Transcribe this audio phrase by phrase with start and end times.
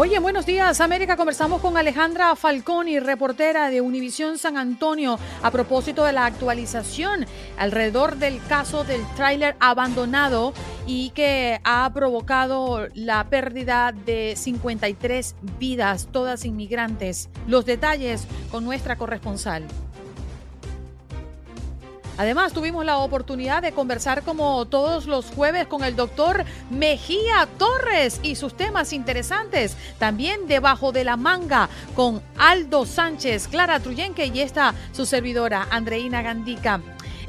[0.00, 5.50] Hoy en Buenos Días América conversamos con Alejandra Falconi, reportera de Univisión San Antonio, a
[5.50, 7.26] propósito de la actualización
[7.58, 10.52] alrededor del caso del tráiler abandonado
[10.86, 17.28] y que ha provocado la pérdida de 53 vidas, todas inmigrantes.
[17.48, 19.64] Los detalles con nuestra corresponsal.
[22.18, 28.18] Además, tuvimos la oportunidad de conversar como todos los jueves con el doctor Mejía Torres
[28.24, 29.76] y sus temas interesantes.
[30.00, 36.20] También debajo de la manga con Aldo Sánchez, Clara Truyenque y esta su servidora, Andreina
[36.20, 36.80] Gandica.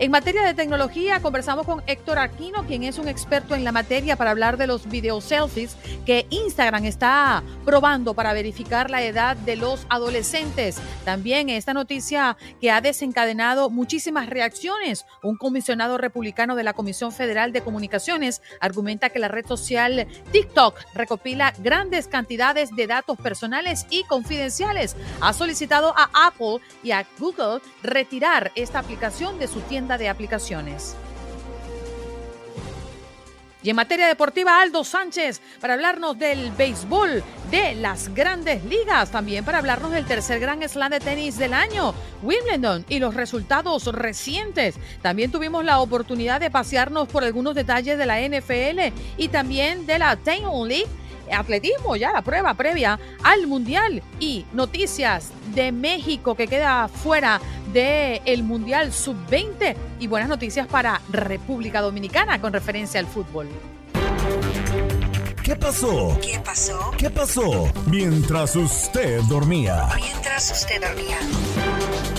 [0.02, 4.16] En materia de tecnología, conversamos con Héctor Aquino, quien es un experto en la materia
[4.16, 5.75] para hablar de los video selfies
[6.06, 10.78] que Instagram está probando para verificar la edad de los adolescentes.
[11.03, 15.06] También esta noticia que ha desencadenado muchísimas reacciones.
[15.22, 20.80] Un comisionado republicano de la Comisión Federal de Comunicaciones argumenta que la red social TikTok
[20.94, 24.95] recopila grandes cantidades de datos personales y confidenciales.
[25.19, 30.95] Ha solicitado a Apple y a Google retirar esta aplicación de su tienda de aplicaciones.
[33.61, 39.44] Y en materia deportiva, Aldo Sánchez para hablarnos del béisbol, de las grandes ligas, también
[39.44, 44.75] para hablarnos del tercer gran slam de tenis del año, Wimbledon, y los resultados recientes.
[45.01, 49.99] También tuvimos la oportunidad de pasearnos por algunos detalles de la NFL y también de
[49.99, 50.88] la Taylor League
[51.31, 57.39] atletismo, ya la prueba previa al Mundial y noticias de México que queda fuera
[57.74, 63.47] del el Mundial Sub-20 y buenas noticias para República Dominicana con referencia al fútbol.
[65.49, 66.19] ¿Qué pasó?
[66.21, 66.91] ¿Qué pasó?
[66.95, 67.73] ¿Qué pasó?
[67.89, 69.87] Mientras usted dormía.
[69.95, 71.17] Mientras usted dormía.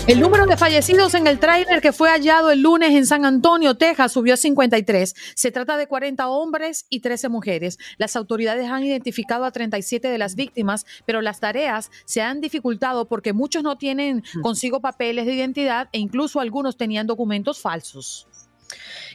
[0.05, 3.77] El número de fallecidos en el tráiler que fue hallado el lunes en San Antonio,
[3.77, 5.15] Texas, subió a 53.
[5.33, 7.79] Se trata de 40 hombres y 13 mujeres.
[7.97, 13.07] Las autoridades han identificado a 37 de las víctimas, pero las tareas se han dificultado
[13.07, 18.27] porque muchos no tienen consigo papeles de identidad e incluso algunos tenían documentos falsos.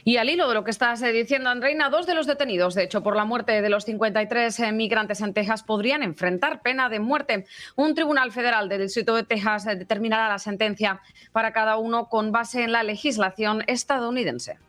[0.03, 2.83] Y al hilo de lo que estás eh, diciendo, Andreina, dos de los detenidos, de
[2.83, 6.99] hecho, por la muerte de los 53 eh, migrantes en Texas, podrían enfrentar pena de
[6.99, 7.45] muerte.
[7.75, 11.01] Un tribunal federal del Distrito de Texas eh, determinará la sentencia
[11.31, 14.59] para cada uno con base en la legislación estadounidense.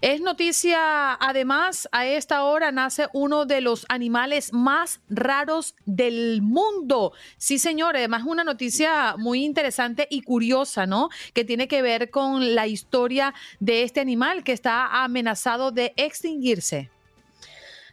[0.00, 7.12] Es noticia, además, a esta hora nace uno de los animales más raros del mundo.
[7.36, 11.08] Sí, señor, además una noticia muy interesante y curiosa, ¿no?
[11.32, 16.93] Que tiene que ver con la historia de este animal que está amenazado de extinguirse.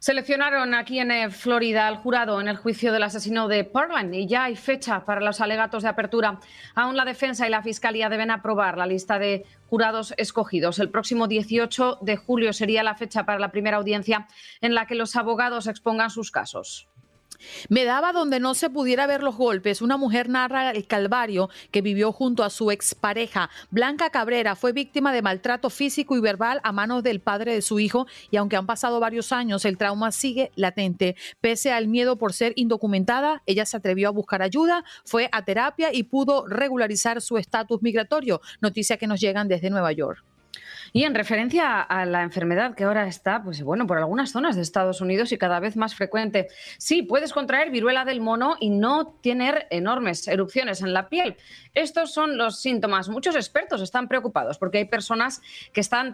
[0.02, 4.26] Seleccionaron aquí en eh, Florida al jurado en el juicio del asesino de Portland y
[4.26, 6.40] ya hay fecha para los alegatos de apertura.
[6.74, 10.80] Aún la defensa y la fiscalía deben aprobar la lista de jurados escogidos.
[10.80, 14.28] El próximo 18 de julio sería la fecha para la primera audiencia
[14.60, 16.90] en la que los abogados expongan sus casos.
[17.70, 19.82] Me daba donde no se pudiera ver los golpes.
[19.82, 23.50] Una mujer narra el calvario que vivió junto a su expareja.
[23.70, 27.80] Blanca Cabrera fue víctima de maltrato físico y verbal a manos del padre de su
[27.80, 31.16] hijo y aunque han pasado varios años, el trauma sigue latente.
[31.40, 35.94] Pese al miedo por ser indocumentada, ella se atrevió a buscar ayuda, fue a terapia
[35.94, 38.42] y pudo regularizar su estatus migratorio.
[38.62, 40.31] Noticia que nos llegan desde Nueva York.
[40.94, 44.62] Y en referencia a la enfermedad que ahora está, pues bueno, por algunas zonas de
[44.62, 46.48] Estados Unidos y cada vez más frecuente.
[46.78, 51.38] Sí, puedes contraer viruela del mono y no tener enormes erupciones en la piel.
[51.74, 53.10] Estos son los síntomas.
[53.10, 56.14] Muchos expertos están preocupados porque hay personas que están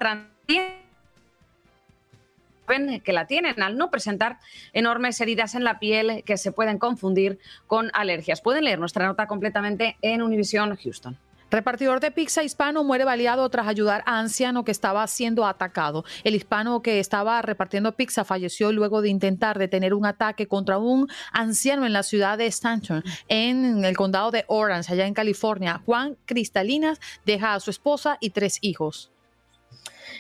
[3.04, 4.40] que la tienen al no presentar
[4.74, 8.42] enormes heridas en la piel que se pueden confundir con alergias.
[8.42, 11.18] Pueden leer nuestra nota completamente en Univision Houston.
[11.49, 16.03] Repartidor de pizza hispano muere baleado tras ayudar a anciano que estaba siendo atacado.
[16.25, 21.07] El hispano que estaba repartiendo pizza falleció luego de intentar detener un ataque contra un
[21.31, 25.81] anciano en la ciudad de Stanton, en el condado de Orange, allá en California.
[25.85, 29.11] Juan Cristalinas deja a su esposa y tres hijos.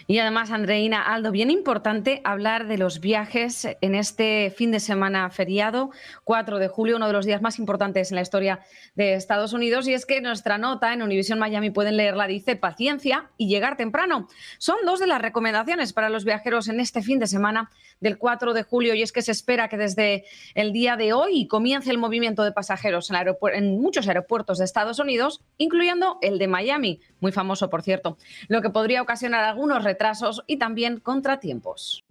[0.05, 5.29] Y además, Andreina Aldo, bien importante hablar de los viajes en este fin de semana
[5.29, 5.91] feriado,
[6.23, 8.59] 4 de julio, uno de los días más importantes en la historia
[8.95, 9.87] de Estados Unidos.
[9.87, 14.27] Y es que nuestra nota en Univision Miami pueden leerla, dice paciencia y llegar temprano.
[14.57, 18.53] Son dos de las recomendaciones para los viajeros en este fin de semana del 4
[18.53, 18.93] de julio.
[18.93, 22.51] Y es que se espera que desde el día de hoy comience el movimiento de
[22.51, 23.17] pasajeros en,
[23.53, 28.17] en muchos aeropuertos de Estados Unidos, incluyendo el de Miami, muy famoso, por cierto,
[28.47, 32.03] lo que podría ocasionar algunos retrasos y también contratiempos.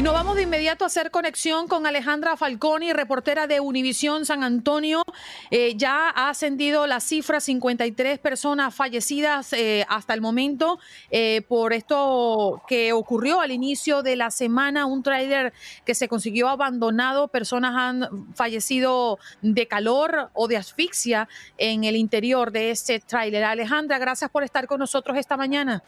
[0.00, 4.42] Y nos vamos de inmediato a hacer conexión con Alejandra Falconi, reportera de Univisión San
[4.42, 5.02] Antonio.
[5.50, 10.78] Eh, ya ha ascendido la cifra 53 personas fallecidas eh, hasta el momento
[11.10, 15.52] eh, por esto que ocurrió al inicio de la semana, un tráiler
[15.84, 22.52] que se consiguió abandonado, personas han fallecido de calor o de asfixia en el interior
[22.52, 23.44] de este tráiler.
[23.44, 25.82] Alejandra, gracias por estar con nosotros esta mañana.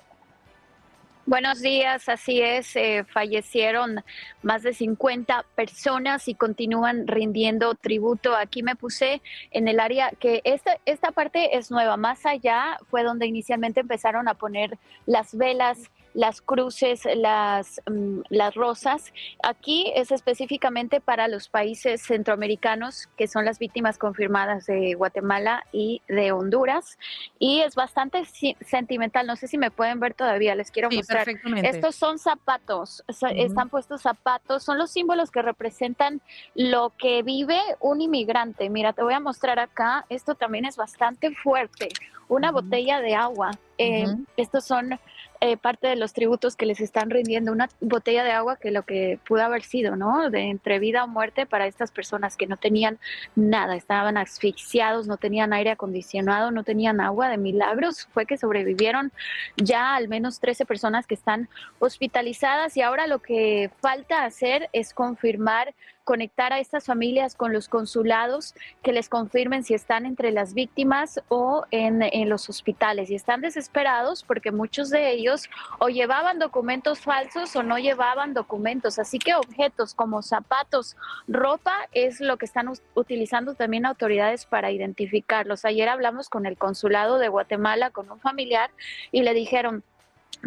[1.24, 4.02] Buenos días, así es, eh, fallecieron
[4.42, 8.34] más de 50 personas y continúan rindiendo tributo.
[8.34, 9.22] Aquí me puse
[9.52, 14.26] en el área que esta, esta parte es nueva, más allá fue donde inicialmente empezaron
[14.26, 19.12] a poner las velas las cruces, las, mm, las rosas.
[19.42, 26.02] Aquí es específicamente para los países centroamericanos, que son las víctimas confirmadas de Guatemala y
[26.08, 26.98] de Honduras.
[27.38, 28.24] Y es bastante
[28.60, 29.26] sentimental.
[29.26, 31.26] No sé si me pueden ver todavía, les quiero mostrar.
[31.62, 36.20] Estos son zapatos, están puestos zapatos, son los símbolos que representan
[36.54, 38.68] lo que vive un inmigrante.
[38.70, 41.88] Mira, te voy a mostrar acá, esto también es bastante fuerte.
[42.28, 43.50] Una botella de agua.
[43.78, 44.06] Eh,
[44.36, 44.98] estos son
[45.44, 48.84] eh, parte de los tributos que les están rindiendo, una botella de agua que lo
[48.84, 50.30] que pudo haber sido, ¿no?
[50.30, 53.00] De entre vida o muerte para estas personas que no tenían
[53.34, 59.10] nada, estaban asfixiados, no tenían aire acondicionado, no tenían agua, de milagros fue que sobrevivieron
[59.56, 61.48] ya al menos 13 personas que están
[61.80, 65.74] hospitalizadas y ahora lo que falta hacer es confirmar
[66.04, 71.20] conectar a estas familias con los consulados que les confirmen si están entre las víctimas
[71.28, 73.10] o en, en, los hospitales.
[73.10, 78.98] Y están desesperados porque muchos de ellos o llevaban documentos falsos o no llevaban documentos.
[78.98, 80.96] Así que objetos como zapatos,
[81.28, 85.64] ropa es lo que están utilizando también autoridades para identificarlos.
[85.64, 88.70] Ayer hablamos con el consulado de Guatemala, con un familiar,
[89.10, 89.84] y le dijeron,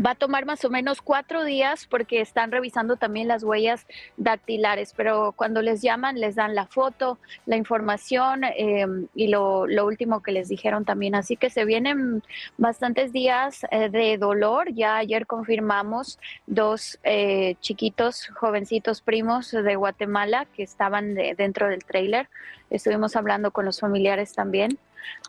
[0.03, 3.88] Va a tomar más o menos cuatro días porque están revisando también las huellas
[4.18, 10.21] dactilares, pero cuando les llaman les dan la foto, la información em, y lo, último
[10.21, 11.15] que les dijeron también.
[11.15, 12.24] Así que se vienen
[12.57, 14.74] bastantes días eh, de dolor.
[14.74, 22.27] Ya ayer confirmamos dos eh, chiquitos, jovencitos primos de Guatemala que estaban dentro del trailer.
[22.69, 24.77] Estuvimos hablando con los familiares también.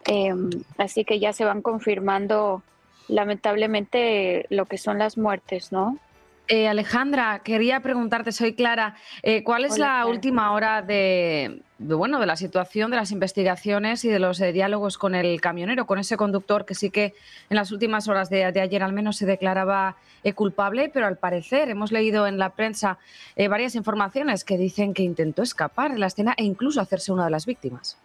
[0.07, 2.63] Em, así que ya se van confirmando
[3.09, 5.99] lamentablemente lo que son las muertes, ¿no?
[6.49, 8.95] Eh, Alejandra, quería preguntarte, soy Clara,
[9.25, 14.09] eh, ¿cuál es la última hora de, bueno, de la situación, de las investigaciones y
[14.09, 17.15] de los eh, diálogos con el camionero, con ese conductor que sí que
[17.51, 19.97] en las últimas horas de, ayer al menos se declaraba
[20.37, 22.99] culpable, pero al parecer hemos leído en la prensa
[23.49, 27.31] varias informaciones que dicen que intentó escapar de la escena e incluso hacerse una de
[27.31, 27.97] las víctimas?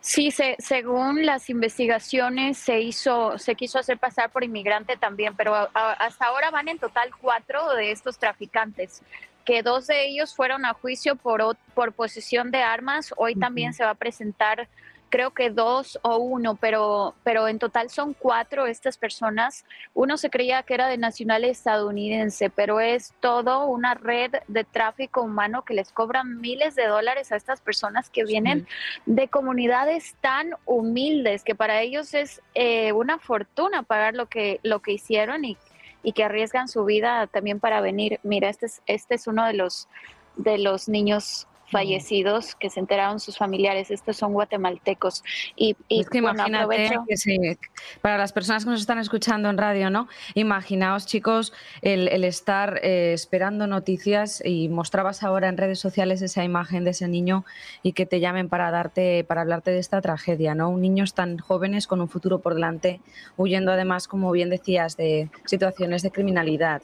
[0.00, 5.54] Sí, se, según las investigaciones se hizo, se quiso hacer pasar por inmigrante también, pero
[5.74, 9.02] hasta ahora van en total cuatro de estos traficantes
[9.44, 13.14] que dos de ellos fueron a juicio por, por posesión de armas.
[13.16, 14.68] Hoy también se va a presentar
[15.08, 19.64] creo que dos o uno, pero, pero en total son cuatro estas personas.
[19.94, 25.22] Uno se creía que era de nacional estadounidense, pero es todo una red de tráfico
[25.22, 28.66] humano que les cobran miles de dólares a estas personas que vienen
[29.06, 34.80] de comunidades tan humildes que para ellos es eh, una fortuna pagar lo que, lo
[34.80, 35.56] que hicieron y,
[36.02, 38.20] y que arriesgan su vida también para venir.
[38.22, 39.88] Mira, este es, este es uno de los
[40.36, 43.90] de los niños fallecidos que se enteraron sus familiares.
[43.90, 45.22] Estos son guatemaltecos.
[45.54, 47.58] Y, es que imagínate que
[48.00, 50.08] para las personas que nos están escuchando en radio, ¿no?
[50.34, 56.84] Imaginaos, chicos, el, estar eh, esperando noticias y mostrabas ahora en redes sociales esa imagen
[56.84, 57.44] de ese niño
[57.82, 60.70] y que te llamen para darte, para hablarte de esta tragedia, ¿no?
[60.70, 63.00] Un niños tan jóvenes con un futuro por delante,
[63.36, 66.82] huyendo además, como bien decías, de situaciones de criminalidad.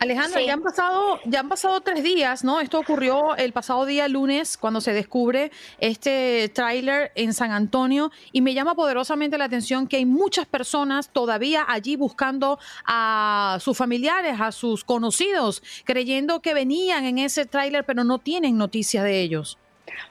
[0.00, 2.60] Alejandra, ya han pasado, ya han pasado tres días, ¿no?
[2.60, 8.40] Esto ocurrió el pasado día lunes cuando se descubre este tráiler en San Antonio y
[8.40, 14.40] me llama poderosamente la atención que hay muchas personas todavía allí buscando a sus familiares,
[14.40, 19.58] a sus conocidos, creyendo que venían en ese tráiler, pero no tienen noticias de ellos.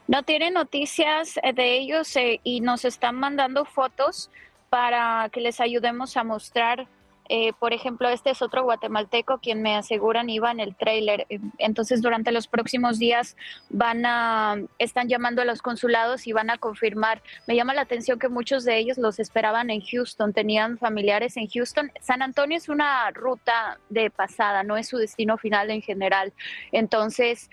[0.08, 4.30] No tienen noticias eh, de ellos eh, y nos están mandando fotos
[4.70, 6.88] para que les ayudemos a mostrar
[7.30, 11.26] eh, por ejemplo, este es otro guatemalteco quien me aseguran iba en el trailer.
[11.58, 13.38] Entonces, durante los próximos días
[13.70, 17.22] van a, están llamando a los consulados y van a confirmar.
[17.48, 21.48] Me llama la atención que muchos de ellos los esperaban en Houston, tenían familiares en
[21.48, 21.92] Houston.
[22.02, 26.34] San Antonio es una ruta de pasada, no es su destino final en general.
[26.72, 27.50] Entonces,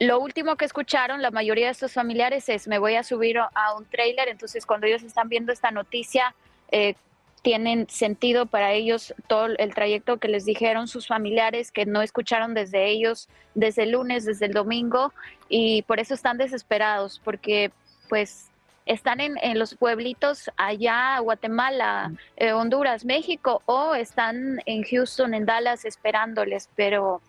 [0.00, 3.74] lo último que escucharon la mayoría de estos familiares es me voy a subir a
[3.76, 4.28] un trailer.
[4.28, 6.34] Entonces, cuando ellos están viendo esta noticia,
[6.72, 6.96] eh,
[7.42, 12.54] tienen sentido para ellos todo el trayecto que les dijeron sus familiares que no escucharon
[12.54, 15.12] desde ellos desde el lunes, desde el domingo
[15.48, 17.72] y por eso están desesperados porque
[18.08, 18.48] pues
[18.86, 25.84] están en, los pueblitos allá, Guatemala, eh, Honduras, México o están en Houston, en Dallas
[25.84, 27.20] esperándoles, pero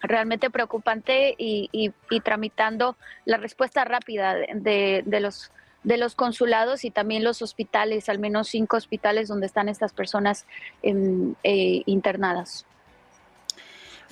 [0.00, 5.50] realmente preocupante y, y, tramitando la respuesta rápida de, de los
[5.84, 10.46] de los consulados y también los hospitales, al menos cinco hospitales donde están estas personas
[10.82, 12.64] em, eh, internadas.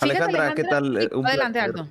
[0.00, 0.96] Alejandra, ¿qué tal?
[0.96, 1.88] Eh, un Adelante, Aldo.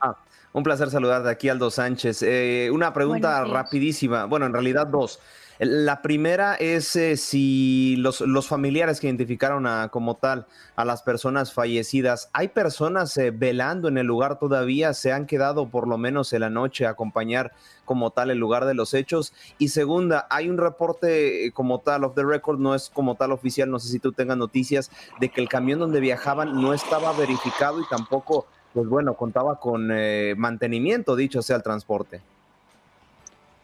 [0.00, 0.16] Ah,
[0.52, 2.22] un placer saludarte aquí, Aldo Sánchez.
[2.22, 5.20] Eh, una pregunta rapidísima, bueno, en realidad dos.
[5.62, 11.52] La primera es eh, si los, familiares que identificaron a, como tal a las personas
[11.52, 14.94] fallecidas, ¿hay personas eh, velando en el lugar todavía?
[14.94, 17.52] ¿Se han quedado por lo menos en la noche a acompañar
[17.84, 19.34] como tal el lugar de los hechos?
[19.58, 23.30] Y segunda, hay un reporte eh, como tal, of the record, no es como tal
[23.30, 24.90] oficial, no sé si tú tengas noticias,
[25.20, 29.92] de que el camión donde viajaban no estaba verificado y tampoco, pues bueno, contaba con
[30.38, 32.22] mantenimiento, dicho sea el transporte.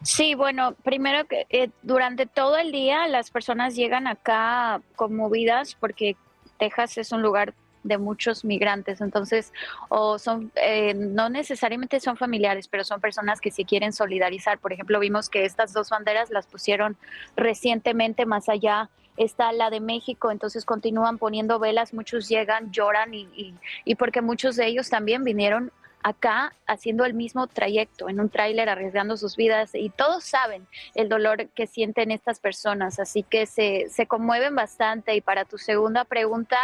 [0.02, 6.16] Sí, bueno, primero que eh, durante todo el día las personas llegan acá conmovidas porque
[6.58, 9.52] Texas es un lugar de muchos migrantes, entonces,
[9.88, 14.58] o son, eh, no necesariamente son familiares, pero son personas que se quieren solidarizar.
[14.58, 16.96] Por ejemplo, vimos que estas dos banderas las pusieron
[17.36, 23.22] recientemente más allá está la de México, entonces continúan poniendo velas, muchos llegan, lloran y,
[23.34, 25.72] y, y porque muchos de ellos también vinieron
[26.06, 31.08] acá haciendo el mismo trayecto, en un tráiler, arriesgando sus vidas y todos saben el
[31.08, 35.16] dolor que sienten estas personas, así que se, se conmueven bastante.
[35.16, 36.58] Y para tu segunda pregunta,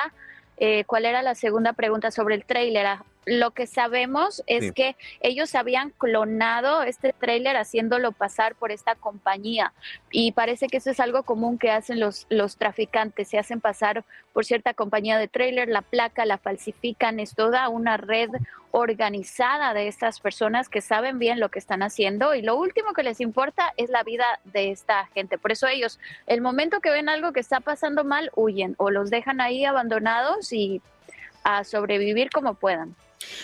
[0.58, 2.86] eh, ¿cuál era la segunda pregunta sobre el tráiler?
[3.24, 9.72] Lo que sabemos es que ellos habían clonado este tráiler haciéndolo pasar por esta compañía
[10.10, 14.04] y parece que eso es algo común que hacen los, los traficantes, se hacen pasar
[14.32, 18.30] por cierta compañía de tráiler, la placa la falsifican, es toda una red
[18.72, 23.02] organizada de estas personas que saben bien lo que están haciendo y lo último que
[23.02, 25.38] les importa es la vida de esta gente.
[25.38, 29.10] Por eso ellos, el momento que ven algo que está pasando mal, huyen o los
[29.10, 30.80] dejan ahí abandonados y
[31.44, 32.96] a sobrevivir como puedan.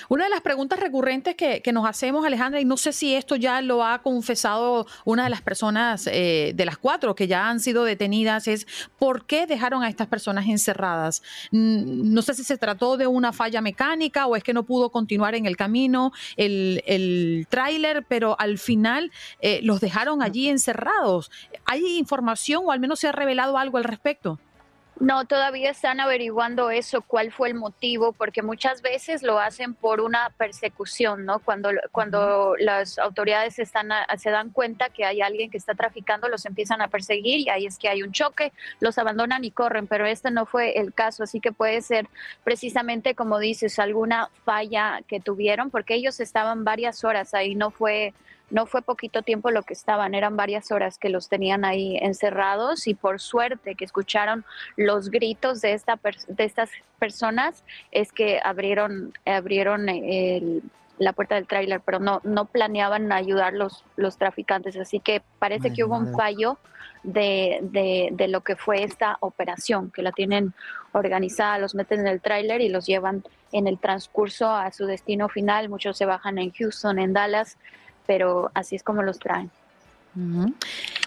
[0.09, 3.61] Una de las preguntas recurrentes que, nos hacemos, Alejandra, y no sé si esto ya
[3.61, 7.85] lo ha confesado una de las personas eh, de las cuatro que ya han sido
[7.85, 8.67] detenidas, es
[8.99, 11.23] ¿por qué dejaron a estas personas encerradas?
[11.51, 14.91] Mm, no sé si se trató de una falla mecánica o es que no pudo
[14.91, 21.31] continuar en el camino el, el tráiler, pero al final eh, los dejaron allí encerrados.
[21.65, 24.39] ¿Hay información o al menos se ha revelado algo al respecto?
[25.01, 30.01] No, todavía están averiguando eso, cuál fue el motivo, porque muchas veces lo hacen por
[30.01, 31.39] una persecución, ¿no?
[31.39, 36.47] Cuando, cuando las autoridades están se dan cuenta que hay alguien que está traficando, los
[36.47, 40.05] empiezan a perseguir y ahí es que hay un choque, los abandonan y corren, pero
[40.05, 42.09] este no fue el caso, así que puede ser
[42.43, 48.15] precisamente como dices, alguna falla que tuvieron, porque ellos estaban varias horas ahí, no fue
[48.51, 52.87] no fue poquito tiempo lo que estaban, eran varias horas que los tenían ahí encerrados
[52.87, 54.45] y por suerte que escucharon
[54.77, 59.87] los gritos de, esta de estas personas es que abrieron, abrieron
[60.99, 65.73] la puerta del tráiler, pero no, no planeaban ayudar los, los traficantes, así que parece
[65.73, 66.59] que hubo un fallo
[67.05, 70.53] de, de, de, lo que fue esta operación, que la tienen
[70.93, 75.29] organizada, los meten en el tráiler y los llevan en el transcurso a su destino
[75.29, 77.57] final, muchos se bajan en Houston, en Dallas,
[78.09, 79.51] pero así es como los traen.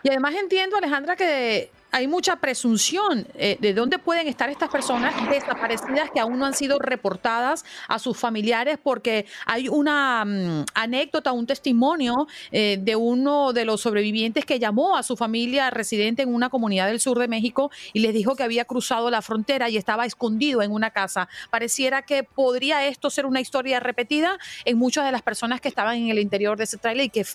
[0.03, 5.13] Y además entiendo, Alejandra, que hay mucha presunción eh, de dónde pueden estar estas personas
[5.29, 11.31] desaparecidas que aún no han sido reportadas a sus familiares porque hay una mm, anécdota,
[11.33, 16.33] un testimonio eh, de uno de los sobrevivientes que llamó a su familia residente en
[16.33, 19.77] una comunidad del sur de México y les dijo que había cruzado la frontera y
[19.77, 21.27] estaba escondido en una casa.
[21.49, 25.97] Pareciera que podría esto ser una historia repetida en muchas de las personas que estaban
[25.97, 27.25] en el interior de ese trailer y que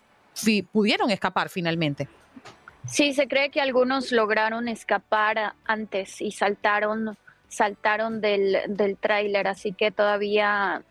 [0.72, 2.08] pudieron escapar finalmente.
[2.86, 7.16] Sí, se cree que algunos lograron escapar antes y saltaron,
[7.48, 10.82] saltaron del, del tráiler, así que todavía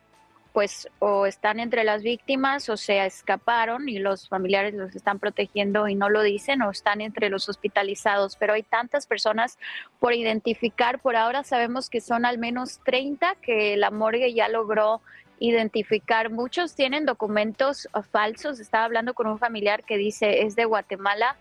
[0.55, 5.89] pues o están entre las víctimas o se escaparon y los familiares los están protegiendo
[5.89, 8.37] y no lo dicen o están entre los hospitalizados.
[8.37, 9.59] Pero hay tantas personas
[9.99, 10.99] por identificar.
[10.99, 15.01] Por ahora sabemos que son al menos 30 que la morgue ya logró
[15.39, 16.29] identificar.
[16.29, 18.61] Muchos tienen documentos falsos.
[18.61, 21.35] Estaba hablando con un familiar que dice es de Guatemala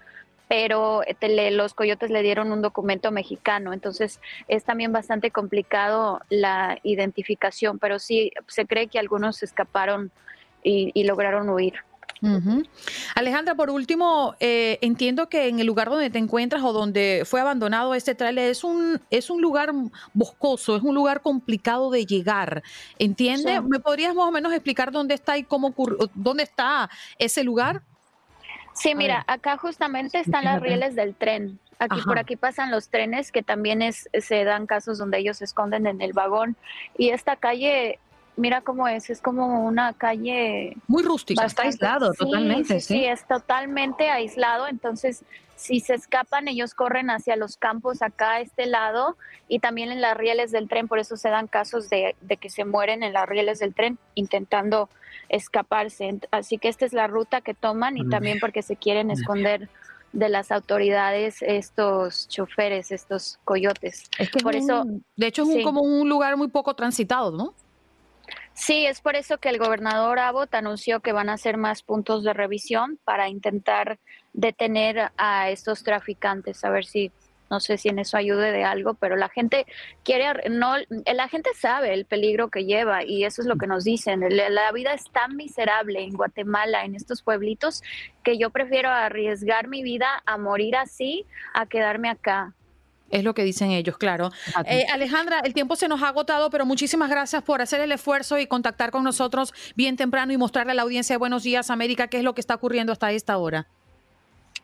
[0.48, 6.78] pero eh, los coyotes le dieron un documento mexicano, entonces es también bastante complicado la
[6.82, 10.10] identificación, pero sí se cree que algunos escaparon
[10.62, 11.74] y, lograron huir.
[13.14, 17.42] Alejandra, por último, eh, entiendo que en el lugar donde te encuentras o donde fue
[17.42, 19.72] abandonado este trailer es un, es un lugar
[20.14, 22.62] boscoso, es un lugar complicado de llegar.
[22.98, 23.62] ¿Entiendes?
[23.64, 25.74] ¿Me podrías más o menos explicar dónde está y cómo
[26.14, 27.82] dónde está ese lugar?
[28.74, 31.58] Sí, mira, acá justamente están las rieles del tren.
[31.78, 35.44] Aquí por aquí pasan los trenes que también es, se dan casos donde ellos se
[35.44, 36.56] esconden en el vagón.
[36.98, 37.98] Y esta calle
[38.36, 41.44] mira cómo es, es como una calle muy rústica.
[41.44, 45.24] Está aislado totalmente, sí, sí, es totalmente aislado, entonces
[45.56, 49.16] si se escapan ellos corren hacia los campos acá a este lado
[49.48, 52.50] y también en las rieles del tren, por eso se dan casos de, de que
[52.50, 54.88] se mueren en las rieles del tren intentando
[55.28, 56.18] escaparse.
[56.30, 59.68] Así que esta es la ruta que toman y también porque se quieren esconder
[60.12, 64.04] de las autoridades estos choferes, estos coyotes.
[64.18, 64.84] Es que por eso,
[65.16, 67.54] de hecho es como un lugar muy poco transitado, ¿no?
[68.54, 72.22] Sí, es por eso que el gobernador Abbott anunció que van a hacer más puntos
[72.22, 73.98] de revisión para intentar
[74.32, 77.10] detener a estos traficantes, a ver si
[77.50, 79.66] no sé si en eso ayude de algo, pero la gente
[80.02, 83.84] quiere, no, la gente sabe el peligro que lleva y eso es lo que nos
[83.84, 84.24] dicen.
[84.30, 87.82] La vida es tan miserable en Guatemala, en estos pueblitos,
[88.22, 92.54] que yo prefiero arriesgar mi vida a morir así, a quedarme acá.
[93.10, 94.30] Es lo que dicen ellos, claro.
[94.66, 98.38] Eh, Alejandra, el tiempo se nos ha agotado, pero muchísimas gracias por hacer el esfuerzo
[98.38, 102.08] y contactar con nosotros bien temprano y mostrarle a la audiencia de Buenos Días América
[102.08, 103.66] qué es lo que está ocurriendo hasta esta hora.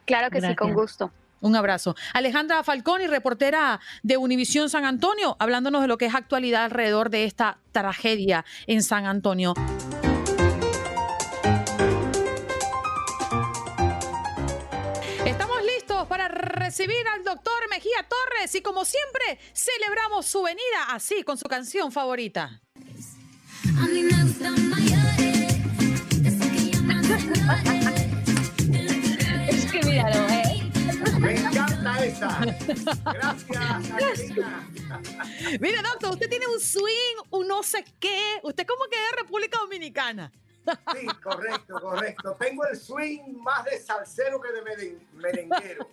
[0.04, 1.12] Claro que sí, con gusto.
[1.40, 1.96] Un abrazo.
[2.12, 7.24] Alejandra Falconi, reportera de Univisión San Antonio, hablándonos de lo que es actualidad alrededor de
[7.24, 9.54] esta tragedia en San Antonio.
[16.60, 21.90] Recibir al doctor Mejía Torres y como siempre celebramos su venida así con su canción
[21.90, 22.60] favorita.
[29.48, 30.70] es que míralo, ¿eh?
[31.18, 32.40] Me encanta esa.
[33.12, 34.20] Gracias,
[35.60, 38.38] Mire, doctor, usted tiene un swing, un no sé qué.
[38.42, 40.32] Usted como que es República Dominicana.
[40.66, 42.36] Sí, correcto, correcto.
[42.38, 45.88] Tengo el swing más de salsero que de merenguero.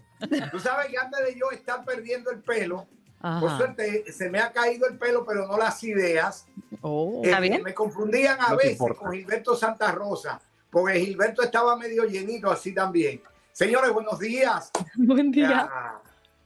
[0.51, 2.87] Tú sabes que antes de yo estar perdiendo el pelo,
[3.21, 6.45] por suerte se me ha caído el pelo, pero no las ideas.
[6.81, 12.51] Oh, eh, me confundían a veces con Gilberto Santa Rosa, porque Gilberto estaba medio llenito
[12.51, 13.21] así también.
[13.51, 14.69] Señores, buenos días.
[14.95, 15.67] Buen día.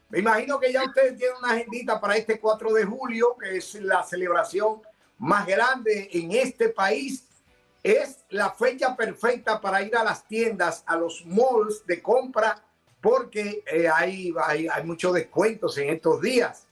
[0.10, 3.76] me imagino que ya ustedes tienen una agendita para este 4 de julio, que es
[3.76, 4.82] la celebración
[5.18, 7.28] más grande en este país.
[7.84, 12.64] Es la fecha perfecta para ir a las tiendas, a los malls de compra
[13.02, 16.68] porque eh, hay, hay, muchos descuentos en estos días.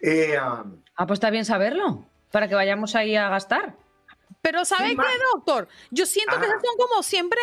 [0.00, 3.76] Eh, um, ah, pues está bien saberlo, para que vayamos ahí a gastar.
[4.40, 5.02] Pero ¿sabe qué,
[5.32, 5.68] doctor?
[5.90, 7.40] Yo siento que son como siempre,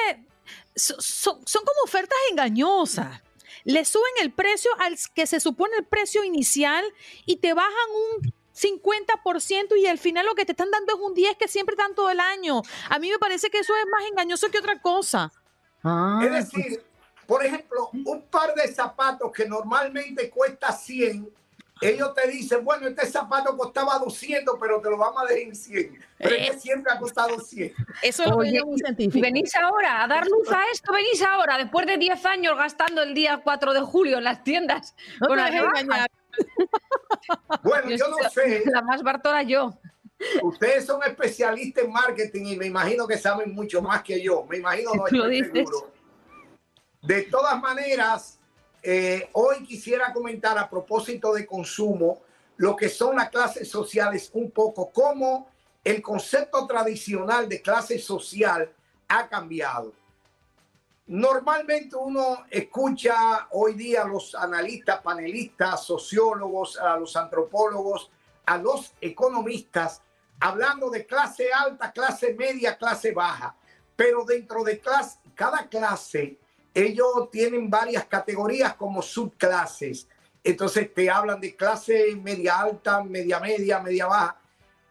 [0.75, 3.21] son, como ofertas engañosas.
[3.63, 6.83] Le suben el precio al que se supone el precio inicial
[7.25, 7.73] y te bajan
[8.21, 11.75] un 50% y al final lo que te están dando es un 10 que siempre
[11.75, 12.61] dan todo el año.
[12.89, 15.31] A mí me parece que eso es más engañoso que otra cosa.
[15.83, 16.83] Ah, es decir,
[17.25, 21.29] por ejemplo, un par de zapatos que normalmente cuesta 100,
[21.81, 25.55] ellos te dicen, bueno, este zapato costaba 200, pero te lo vamos a dejar en
[25.55, 25.99] 100.
[26.17, 26.59] Pero es que eh.
[26.59, 27.73] siempre ha costado 100.
[28.01, 29.21] Eso es lo que un científico.
[29.21, 33.13] Venís ahora a dar luz a esto, venís ahora, después de 10 años gastando el
[33.13, 34.93] día 4 de julio en las tiendas.
[35.21, 36.09] No engañar.
[37.63, 38.63] Bueno, yo no sé.
[38.65, 39.77] La más bartora yo.
[40.41, 44.45] Ustedes son especialistas en marketing y me imagino que saben mucho más que yo.
[44.45, 45.91] Me imagino no estoy seguro.
[47.01, 48.39] De todas maneras,
[48.83, 52.21] eh, hoy quisiera comentar a propósito de consumo
[52.57, 55.49] lo que son las clases sociales un poco, cómo
[55.83, 58.69] el concepto tradicional de clase social
[59.07, 59.93] ha cambiado.
[61.09, 68.11] Normalmente uno escucha hoy día a los analistas, panelistas, sociólogos, a los antropólogos,
[68.45, 70.03] a los economistas
[70.39, 73.55] hablando de clase alta, clase media, clase baja.
[73.95, 74.79] Pero dentro de
[75.33, 76.37] cada clase,
[76.75, 80.07] ellos tienen varias categorías como subclases.
[80.43, 84.39] Entonces te hablan de clase media alta, media media, media baja.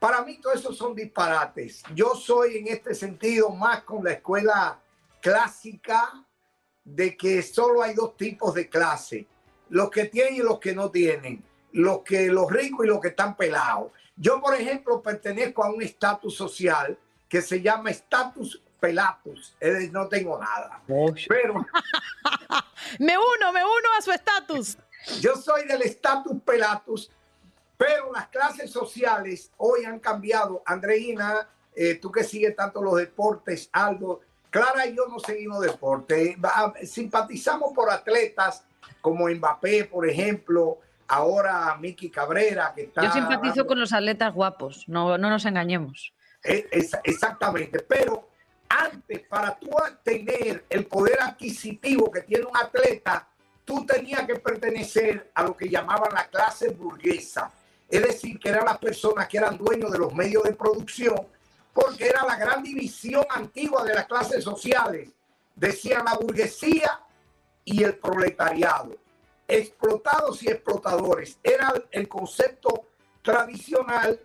[0.00, 1.85] Para mí todo eso son disparates.
[1.94, 4.81] Yo soy en este sentido más con la escuela
[5.20, 6.24] clásica
[6.85, 9.26] de que solo hay dos tipos de clase,
[9.68, 13.09] los que tienen y los que no tienen, los que los ricos y los que
[13.09, 13.92] están pelados.
[14.16, 19.57] Yo, por ejemplo, pertenezco a un estatus social que se llama estatus pelatus,
[19.90, 20.83] no tengo nada.
[21.28, 21.54] Pero
[22.98, 24.78] me uno, me uno a su estatus.
[25.20, 27.11] Yo soy del estatus pelatus,
[27.76, 30.62] pero las clases sociales hoy han cambiado.
[30.64, 36.37] Andreina, eh, tú que sigues tanto los deportes, Aldo, Clara y yo no seguimos deporte.
[36.82, 38.64] Simpatizamos por atletas
[39.00, 43.02] como Mbappé, por ejemplo, ahora Miki Cabrera, que está...
[43.02, 46.12] Yo simpatizo con los atletas guapos, no, no nos engañemos.
[46.42, 46.68] E,
[47.04, 48.28] exactamente, pero
[48.68, 49.70] antes, para tú
[50.02, 53.26] tener el poder adquisitivo que tiene un atleta,
[53.64, 57.50] tú tenías que pertenecer a lo que llamaban la clase burguesa.
[57.88, 61.26] Es decir, que eran las personas que eran dueños de los medios de producción
[61.78, 65.10] porque era la gran división antigua de las clases sociales.
[65.54, 67.00] Decían la burguesía
[67.64, 68.96] y el proletariado.
[69.46, 71.38] Explotados y explotadores.
[71.40, 72.86] Era el concepto
[73.22, 74.20] tradicional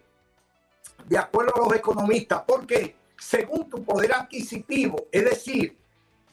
[1.06, 2.42] de acuerdo a los economistas.
[2.42, 5.78] Porque según tu poder adquisitivo, es decir,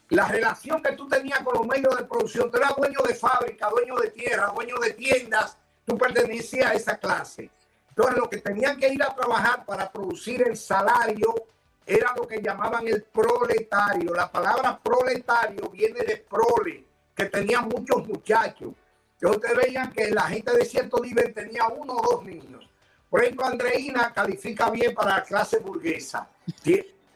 [0.09, 3.69] la relación que tú tenías con los medios de producción, tú eras dueño de fábrica,
[3.69, 7.51] dueño de tierra, dueño de tiendas, tú pertenecías a esa clase.
[7.91, 11.35] Entonces, lo que tenían que ir a trabajar para producir el salario
[11.85, 14.15] era lo que llamaban el proletario.
[14.15, 18.73] La palabra proletario viene de prole, que tenía muchos muchachos.
[19.15, 22.69] Entonces, ustedes veían que la gente de cierto nivel tenía uno o dos niños.
[23.11, 26.29] Por ejemplo, Andreina califica bien para la clase burguesa.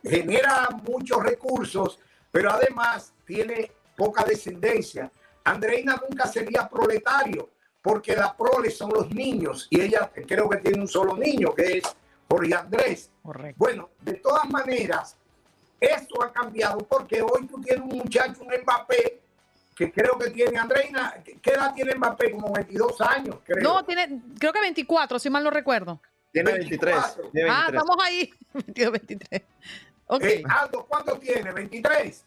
[0.03, 1.99] Genera muchos recursos,
[2.31, 5.11] pero además tiene poca descendencia.
[5.45, 7.49] Andreina nunca sería proletario
[7.85, 11.77] porque la prole son los niños y ella creo que tiene un solo niño que
[11.77, 11.85] es
[12.27, 13.11] Jorge Andrés.
[13.57, 15.15] Bueno, de todas maneras,
[15.79, 19.21] esto ha cambiado porque hoy tú tienes un muchacho, un Mbappé,
[19.77, 22.31] que creo que tiene, Andreina, ¿qué edad tiene Mbappé?
[22.31, 23.63] Como 22 años, creo.
[23.63, 26.01] No, tiene, creo que 24, si mal no recuerdo.
[26.33, 26.97] Tiene 23.
[27.51, 28.33] Ah, estamos ahí.
[28.55, 29.43] 22, 23.
[30.07, 30.39] Okay.
[30.39, 31.53] Eh, Aldo, ¿cuánto tiene?
[31.53, 32.25] 23.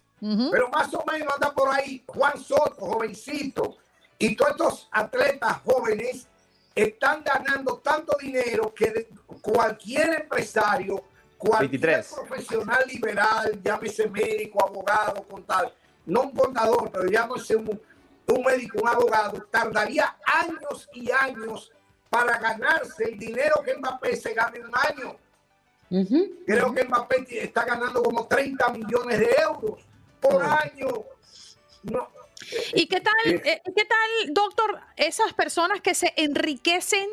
[0.51, 2.03] Pero más o menos anda por ahí.
[2.05, 3.77] Juan Soto, jovencito
[4.19, 6.27] y todos estos atletas jóvenes
[6.73, 9.09] están ganando tanto dinero que
[9.41, 11.03] cualquier empresario,
[11.37, 15.73] cualquier profesional liberal, llámese médico, abogado, contador,
[16.05, 17.79] no un contador, pero llámese un,
[18.27, 21.71] un médico, un abogado, tardaría años y años
[22.09, 25.15] para ganarse el dinero que Mbappé se gana en un año.
[26.45, 29.81] Creo que Mbappé está ganando como 30 millones de euros
[30.21, 30.87] por año.
[31.83, 32.09] No,
[32.73, 37.07] ¿Y qué tal, eh, qué tal, doctor, esas personas que se enriquecen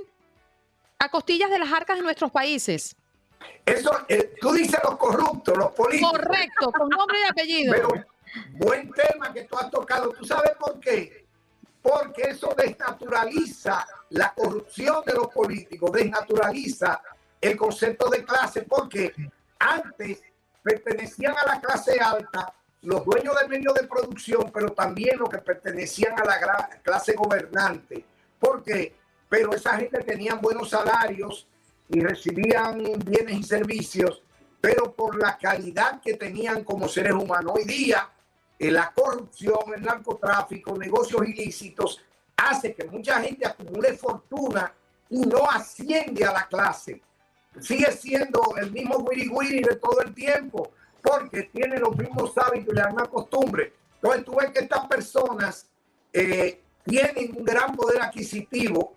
[0.99, 2.97] a costillas de las arcas de nuestros países?
[3.67, 6.13] Eso, eh, tú dices los corruptos, los políticos.
[6.13, 7.73] Correcto, con nombre y apellido.
[7.73, 7.89] Pero
[8.53, 10.11] buen tema que tú has tocado.
[10.11, 11.27] ¿Tú sabes por qué?
[11.83, 17.03] Porque eso desnaturaliza la corrupción de los políticos, desnaturaliza
[17.41, 19.13] el concepto de clase, porque
[19.59, 20.23] antes
[20.63, 25.39] pertenecían a la clase alta los dueños del medio de producción, pero también los que
[25.39, 28.05] pertenecían a la clase gobernante.
[28.39, 28.95] ¿Por qué?
[29.29, 31.47] Pero esa gente tenía buenos salarios
[31.89, 34.23] y recibían bienes y servicios,
[34.61, 37.53] pero por la calidad que tenían como seres humanos.
[37.57, 38.09] Hoy día,
[38.59, 42.01] eh, la corrupción, el narcotráfico, negocios ilícitos,
[42.37, 44.73] hace que mucha gente acumule fortuna
[45.09, 47.01] y no asciende a la clase.
[47.61, 50.73] Sigue siendo el mismo wiri wiri de todo el tiempo
[51.05, 53.75] porque tiene los mismos hábitos y la misma costumbre.
[53.97, 55.69] Entonces tú ves que estas personas
[56.13, 58.97] eh, tienen un gran poder adquisitivo,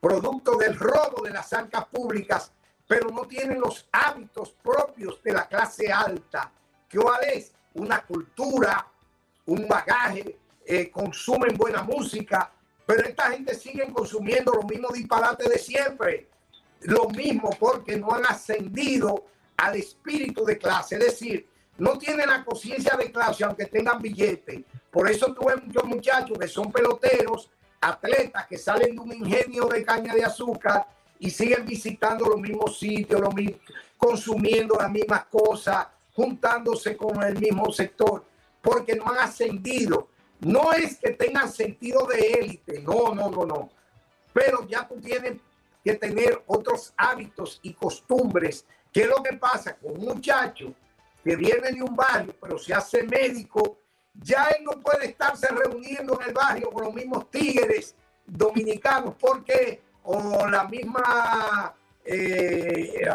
[0.00, 2.52] producto del robo de las arcas públicas,
[2.86, 6.50] pero no tienen los hábitos propios de la clase alta.
[6.92, 7.52] ¿Cuál es?
[7.74, 8.86] Una cultura,
[9.46, 12.50] un bagaje, eh, consumen buena música,
[12.86, 16.28] pero esta gente sigue consumiendo los mismos disparates de siempre.
[16.80, 19.26] Lo mismo porque no han ascendido
[19.58, 20.94] al espíritu de clase.
[20.96, 24.62] Es decir, no tienen la conciencia de clase, aunque tengan billetes.
[24.90, 29.84] Por eso tuve muchos muchachos que son peloteros, atletas que salen de un ingenio de
[29.84, 30.86] caña de azúcar
[31.18, 33.60] y siguen visitando los mismos sitios, los mismos,
[33.96, 38.24] consumiendo las mismas cosas, juntándose con el mismo sector,
[38.62, 40.08] porque no han ascendido.
[40.40, 43.70] No es que tengan sentido de élite, no, no, no, no.
[44.32, 45.40] Pero ya tú tienes
[45.84, 48.64] que tener otros hábitos y costumbres.
[48.92, 50.74] ¿Qué es lo que pasa con un muchacho
[51.22, 53.78] que viene de un barrio, pero se hace médico?
[54.14, 57.94] Ya él no puede estarse reuniendo en el barrio con los mismos tigres
[58.26, 61.74] dominicanos porque o la misma
[62.04, 63.06] eh,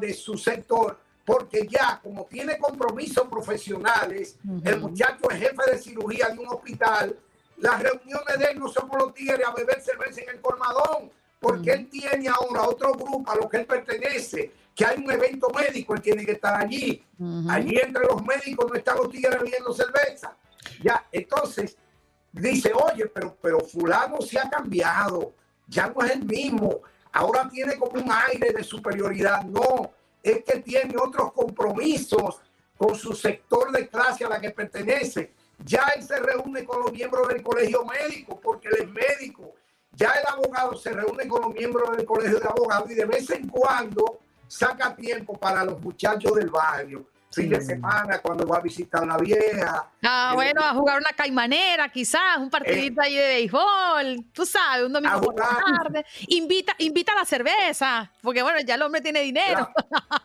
[0.00, 6.28] de su sector, porque ya como tiene compromisos profesionales, el muchacho es jefe de cirugía
[6.28, 7.16] de un hospital,
[7.58, 11.12] las reuniones de él no son con los tigres a beber cerveza en el colmadón,
[11.38, 15.48] porque él tiene ahora otro grupo a lo que él pertenece, que hay un evento
[15.50, 17.04] médico, él tiene que estar allí.
[17.48, 20.36] Allí entre los médicos no están los tigres bebiendo cerveza.
[20.82, 21.76] Ya, entonces
[22.32, 25.34] dice, oye, pero, pero fulano se ha cambiado,
[25.66, 26.80] ya no es el mismo,
[27.12, 29.44] ahora tiene como un aire de superioridad.
[29.44, 32.40] No, es que tiene otros compromisos
[32.76, 35.32] con su sector de clase a la que pertenece.
[35.64, 39.54] Ya él se reúne con los miembros del colegio médico porque él es médico.
[39.92, 43.28] Ya el abogado se reúne con los miembros del colegio de abogados y de vez
[43.30, 44.20] en cuando
[44.52, 49.06] saca tiempo para los muchachos del barrio fin de semana cuando va a visitar a
[49.06, 49.88] la vieja.
[50.02, 54.44] Ah, eh, bueno, a jugar una caimanera, quizás, un partidito eh, ahí de béisbol, tú
[54.44, 56.04] sabes, un domingo por la tarde.
[56.28, 59.66] Invita, invita a la cerveza, porque bueno, ya el hombre tiene dinero.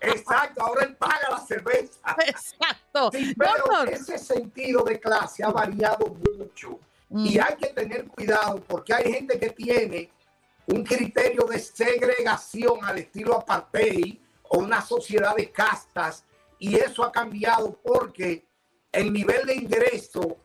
[0.01, 2.13] Exacto, ahora él paga la cerveza.
[2.27, 3.11] Exacto.
[3.37, 6.77] pero ese sentido de clase ha variado mucho
[7.09, 7.41] y mm.
[7.41, 10.11] hay que tener cuidado porque hay gente que tiene
[10.67, 14.17] un criterio de segregación al estilo apartheid
[14.49, 16.25] o una sociedad de castas
[16.59, 18.45] y eso ha cambiado porque
[18.91, 20.37] el nivel de ingreso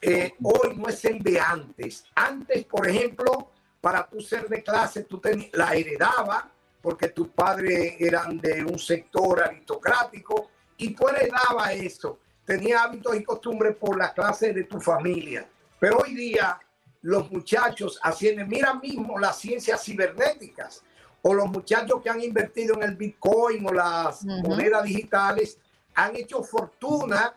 [0.00, 2.04] eh, hoy no es el de antes.
[2.14, 5.20] Antes, por ejemplo, para tú ser de clase, tú
[5.52, 12.18] la heredaba porque tus padres eran de un sector aristocrático y tú heredabas eso.
[12.44, 15.46] Tenía hábitos y costumbres por la clase de tu familia.
[15.78, 16.58] Pero hoy día
[17.02, 20.82] los muchachos ascienden, mira mismo las ciencias cibernéticas
[21.22, 25.58] o los muchachos que han invertido en el Bitcoin o las monedas digitales
[25.94, 27.34] han hecho fortuna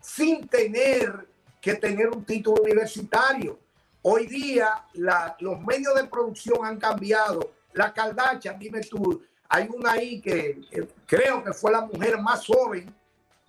[0.00, 1.26] sin tener
[1.60, 3.58] que tener un título universitario.
[4.02, 7.52] Hoy día los medios de producción han cambiado.
[7.72, 10.60] La caldacha, dime tú, hay una ahí que,
[11.06, 12.94] creo que fue la mujer más joven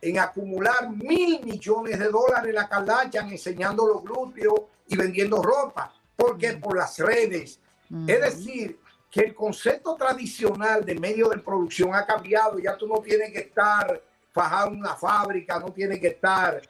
[0.02, 5.94] en acumular mil millones de dólares la caldacha enseñando los glúteos y vendiendo ropa.
[6.16, 7.60] porque Por las redes.
[8.08, 8.80] Es decir,
[9.12, 12.60] que el concepto tradicional de medio de producción ha cambiado.
[12.60, 14.02] Ya tú no tienes que estar
[14.34, 16.62] fajado en una fábrica, no tiene que estar.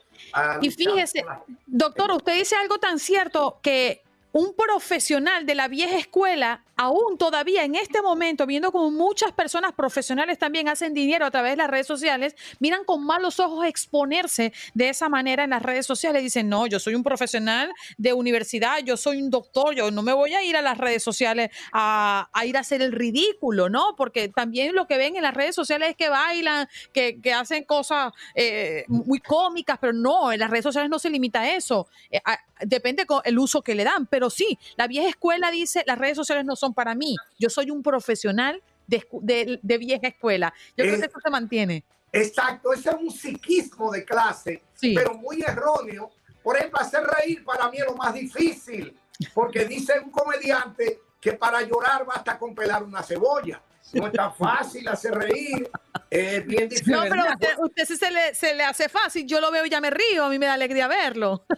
[0.60, 1.24] y fíjese,
[1.66, 4.04] doctor, usted dice algo tan cierto que
[4.36, 9.72] un profesional de la vieja escuela, aún todavía en este momento, viendo como muchas personas
[9.72, 14.52] profesionales también hacen dinero a través de las redes sociales, miran con malos ojos exponerse
[14.74, 16.22] de esa manera en las redes sociales.
[16.22, 20.12] Dicen, no, yo soy un profesional de universidad, yo soy un doctor, yo no me
[20.12, 23.94] voy a ir a las redes sociales a, ir a hacer el ridículo, ¿no?
[23.96, 28.12] Porque también lo que ven en las redes sociales es que bailan, que, hacen cosas
[28.34, 31.88] eh, muy cómicas, pero no, en las redes sociales no se limita a eso.
[32.10, 32.20] Eh,
[32.60, 36.16] depende con el uso que le dan, pero sí, la vieja escuela dice, las redes
[36.16, 40.52] sociales no son para mí, yo soy un profesional de, vieja escuela.
[40.76, 41.84] Yo creo que eso se mantiene.
[42.12, 46.10] Exacto, ese es un psiquismo de clase, pero muy erróneo.
[46.42, 48.96] Por ejemplo, hacer reír para mí es lo más difícil,
[49.34, 53.60] porque dice un comediante que para llorar basta con pelar una cebolla.
[53.92, 55.70] No es tan fácil hacer reír,
[56.10, 56.92] es bien difícil.
[56.92, 59.80] No, pero usted, usted se, le, se le hace fácil, yo lo veo y ya
[59.80, 61.44] me río, a mí me da alegría verlo.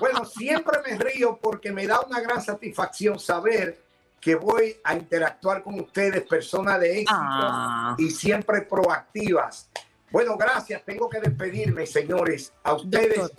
[0.00, 3.80] Bueno, siempre me río porque me da una gran satisfacción saber
[4.20, 7.94] que voy a interactuar con ustedes, personas de éxito ah.
[7.98, 9.68] y siempre proactivas.
[10.10, 10.82] Bueno, gracias.
[10.84, 12.52] Tengo que despedirme, señores.
[12.62, 13.32] A ustedes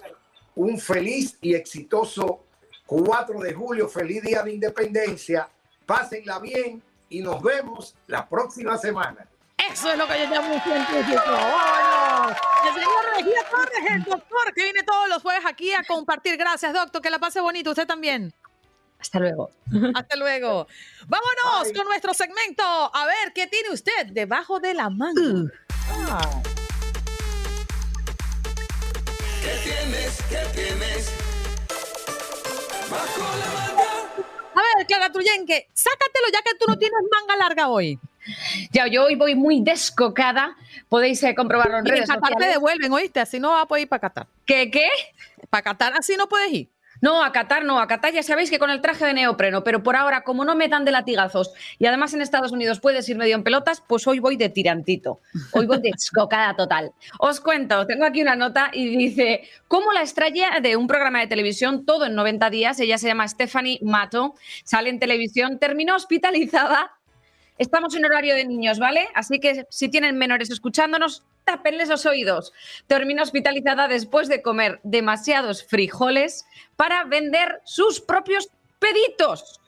[0.56, 2.46] un feliz y exitoso
[2.86, 5.50] 4 de julio, feliz día de independencia.
[5.86, 6.82] Pásenla bien
[7.14, 9.28] y nos vemos la próxima semana.
[9.72, 11.22] Eso es lo que yo llamo un científico.
[11.28, 12.28] ¡Oh,
[12.66, 16.38] El señor Regina Torres, el doctor, que viene todos los jueves aquí a compartir.
[16.38, 17.02] Gracias, doctor.
[17.04, 17.70] Que la pase bonito.
[17.70, 18.34] Usted también.
[19.00, 19.52] Hasta luego.
[19.94, 20.68] Hasta luego.
[21.08, 22.64] Vámonos con nuestro segmento.
[22.64, 25.22] A ver, ¿qué tiene usted debajo de la manga?
[25.22, 25.50] Uh.
[29.44, 30.20] ¿Qué tienes?
[30.30, 31.12] ¿Qué tienes?
[32.90, 33.93] Bajo la manga.
[34.56, 38.00] A ver, Clara Truyenque, sácatelo ya que tú no tienes manga larga hoy.
[38.72, 40.56] Ya, yo hoy voy muy descocada.
[40.90, 42.38] Podéis eh, comprobarlo en redes sociales.
[42.40, 43.20] te devuelven, ¿oíste?
[43.20, 44.28] Así no vas a poder ir para Qatar.
[44.46, 44.88] ¿Qué, qué?
[45.50, 46.70] Para Qatar así no puedes ir.
[47.04, 49.84] No, a Qatar no, a Qatar ya sabéis que con el traje de neopreno, pero
[49.84, 53.18] por ahora, como no me dan de latigazos y además en Estados Unidos puedes ir
[53.18, 55.20] medio en pelotas, pues hoy voy de tirantito.
[55.52, 56.94] Hoy voy de descocada total.
[57.20, 61.28] Os cuento, tengo aquí una nota y dice, ¿cómo la estrella de un programa de
[61.28, 66.90] televisión, todo en 90 días, ella se llama Stephanie Mato, sale en televisión, terminó hospitalizada
[67.58, 69.08] Estamos en horario de niños, ¿vale?
[69.14, 72.54] Así que si tienen menores escuchándonos, tápenles los oídos.
[72.88, 79.60] Termina hospitalizada después de comer demasiados frijoles para vender sus propios peditos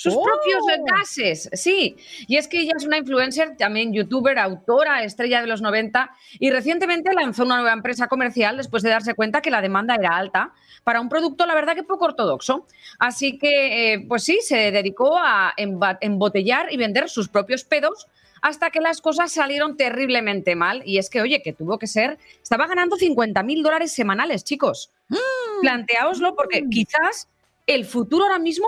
[0.00, 0.84] sus propios oh.
[0.86, 1.94] gases, sí.
[2.26, 6.50] Y es que ella es una influencer, también youtuber, autora, estrella de los 90 y
[6.50, 10.54] recientemente lanzó una nueva empresa comercial después de darse cuenta que la demanda era alta
[10.84, 12.66] para un producto, la verdad que poco ortodoxo.
[12.98, 18.08] Así que, eh, pues sí, se dedicó a embotellar y vender sus propios pedos
[18.42, 20.82] hasta que las cosas salieron terriblemente mal.
[20.84, 24.90] Y es que, oye, que tuvo que ser, estaba ganando 50 mil dólares semanales, chicos.
[25.08, 25.60] Mm.
[25.62, 27.28] Planteaoslo porque quizás
[27.66, 28.66] el futuro ahora mismo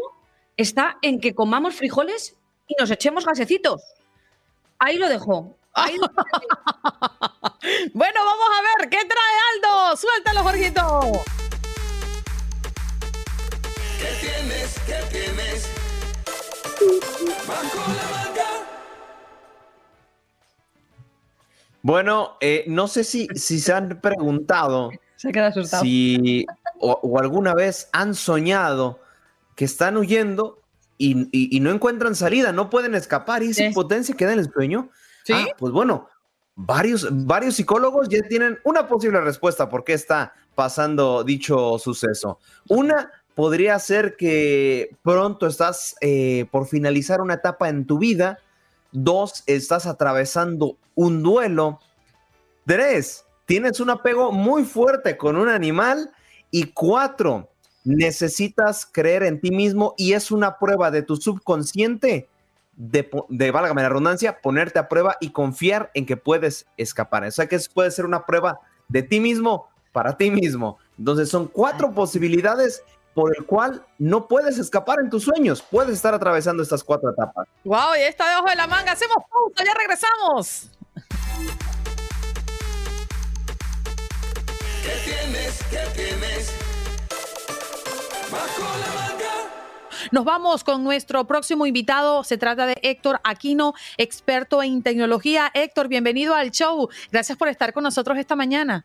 [0.57, 3.83] está en que comamos frijoles y nos echemos gasecitos.
[4.79, 5.57] Ahí lo dejo.
[7.95, 9.97] bueno, vamos a ver, ¿qué trae Aldo?
[9.97, 11.23] Suéltalo, Jorgito.
[13.99, 14.79] ¿Qué tienes?
[14.87, 15.69] ¿Qué tienes?
[21.83, 25.83] Bueno, eh, no sé si, si se han preguntado se queda asustado.
[25.83, 26.47] si
[26.79, 28.99] o alguna vez han soñado
[29.55, 30.63] que están huyendo
[30.99, 34.91] y, no encuentran salida, no pueden escapar y esa impotencia queda en el sueño.
[35.25, 35.33] ¿Sí?
[35.33, 36.09] Ah, pues bueno,
[36.55, 42.39] varios, varios psicólogos ya tienen una posible respuesta por qué está pasando dicho suceso.
[42.69, 48.39] Una podría ser que pronto estás eh, por finalizar una etapa en tu vida.
[48.93, 51.81] Dos, estás atravesando un duelo.
[52.67, 56.11] Tres, tienes un apego muy fuerte con un animal.
[56.51, 57.49] Y cuatro,
[57.85, 62.29] necesitas creer en ti mismo y es una prueba de tu subconsciente
[62.77, 67.25] de, de válgame la redundancia, ponerte a prueba y confiar en que puedes escapar.
[67.25, 70.79] O sea que puede ser una prueba de ti mismo para ti mismo.
[70.99, 72.83] Entonces son cuatro posibilidades
[73.15, 75.63] por el cual no puedes escapar en tus sueños.
[75.63, 77.47] Puedes estar atravesando estas cuatro etapas.
[77.65, 78.93] Wow, y está debajo de la manga.
[78.93, 80.71] Hacemos pausa, ya regresamos.
[84.83, 85.63] ¿Qué tienes?
[85.71, 86.53] ¿Qué tienes?
[90.11, 92.25] Nos vamos con nuestro próximo invitado.
[92.25, 95.51] Se trata de Héctor Aquino, experto en tecnología.
[95.55, 96.89] Héctor, bienvenido al show.
[97.11, 98.85] Gracias por estar con nosotros esta mañana.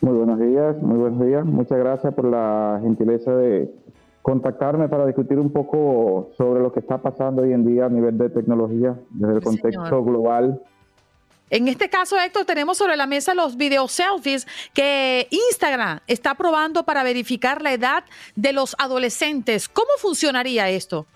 [0.00, 1.44] Muy buenos días, muy buenos días.
[1.44, 3.70] Muchas gracias por la gentileza de
[4.22, 8.18] contactarme para discutir un poco sobre lo que está pasando hoy en día a nivel
[8.18, 10.60] de tecnología, desde el contexto global
[11.48, 16.82] en este caso, Héctor, tenemos sobre la mesa los video selfies que Instagram está probando
[16.84, 18.04] para verificar la edad
[18.34, 19.68] de los adolescentes.
[19.68, 21.06] ¿Cómo funcionaría esto?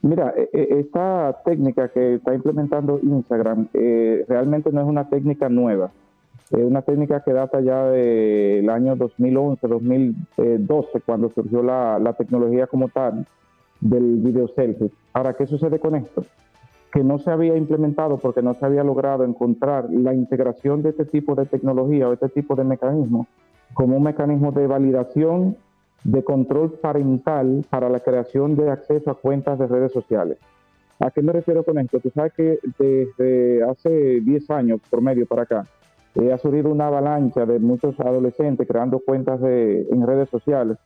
[0.00, 5.50] Mira, e, e, esta técnica que está implementando Instagram eh, realmente no es una técnica
[5.50, 5.92] nueva.
[6.50, 12.66] Es una técnica que data ya del año 2011, 2012, cuando surgió la, la tecnología
[12.66, 13.26] como tal
[13.80, 14.90] del video selfie.
[15.12, 16.24] Ahora, ¿qué sucede con esto?
[16.94, 21.04] que no se había implementado porque no se había logrado encontrar la integración de este
[21.04, 23.26] tipo de tecnología o este tipo de mecanismo
[23.74, 25.56] como un mecanismo de validación
[26.04, 30.38] de control parental para la creación de acceso a cuentas de redes sociales.
[31.00, 31.98] ¿A qué me refiero con esto?
[31.98, 35.66] Tú sabes que desde hace 10 años por medio para acá
[36.14, 40.78] eh, ha surgido una avalancha de muchos adolescentes creando cuentas de, en redes sociales,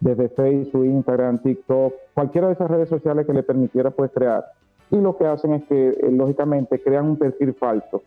[0.00, 4.44] desde Facebook, Instagram, TikTok, cualquiera de esas redes sociales que le permitiera pues crear
[4.90, 8.02] y lo que hacen es que, eh, lógicamente, crean un perfil falso.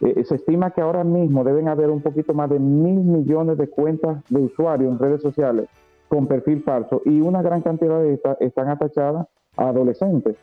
[0.00, 3.68] Eh, se estima que ahora mismo deben haber un poquito más de mil millones de
[3.68, 5.68] cuentas de usuarios en redes sociales
[6.08, 10.36] con perfil falso y una gran cantidad de estas están atachadas a adolescentes.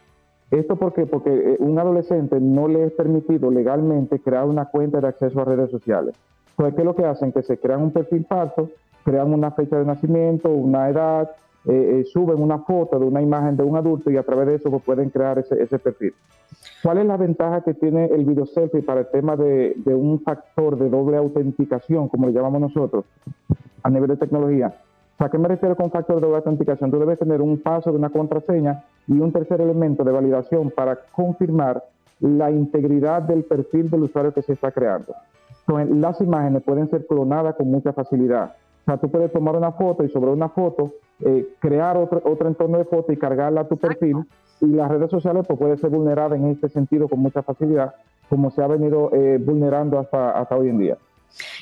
[0.53, 1.07] ¿Esto por qué?
[1.07, 5.45] Porque eh, un adolescente no le es permitido legalmente crear una cuenta de acceso a
[5.45, 6.15] redes sociales.
[6.51, 7.31] Entonces, ¿qué es lo que hacen?
[7.31, 8.69] Que se crean un perfil falso,
[9.03, 11.31] crean una fecha de nacimiento, una edad,
[11.65, 14.55] eh, eh, suben una foto de una imagen de un adulto y a través de
[14.55, 16.13] eso pues, pueden crear ese, perfil.
[16.83, 20.77] ¿Cuál es la ventaja que tiene el video selfie para el tema de, un factor
[20.77, 23.05] de doble autenticación, como le llamamos nosotros,
[23.81, 24.71] a nivel de tecnología?
[25.19, 26.91] ¿A qué me refiero con factor de autenticación?
[26.91, 30.97] Tú debes tener un paso de una contraseña y un tercer elemento de validación para
[31.11, 31.83] confirmar
[32.19, 35.13] la integridad del perfil del usuario que se está creando.
[35.67, 38.55] Entonces, las imágenes pueden ser clonadas con mucha facilidad.
[38.81, 42.47] O sea, tú puedes tomar una foto y sobre una foto eh, crear otro, otro
[42.47, 44.25] entorno de foto y cargarla a tu perfil
[44.59, 47.95] y las redes sociales pues, puede ser vulnerada en este sentido con mucha facilidad,
[48.29, 50.97] como se ha venido eh, vulnerando hasta, hasta hoy en día.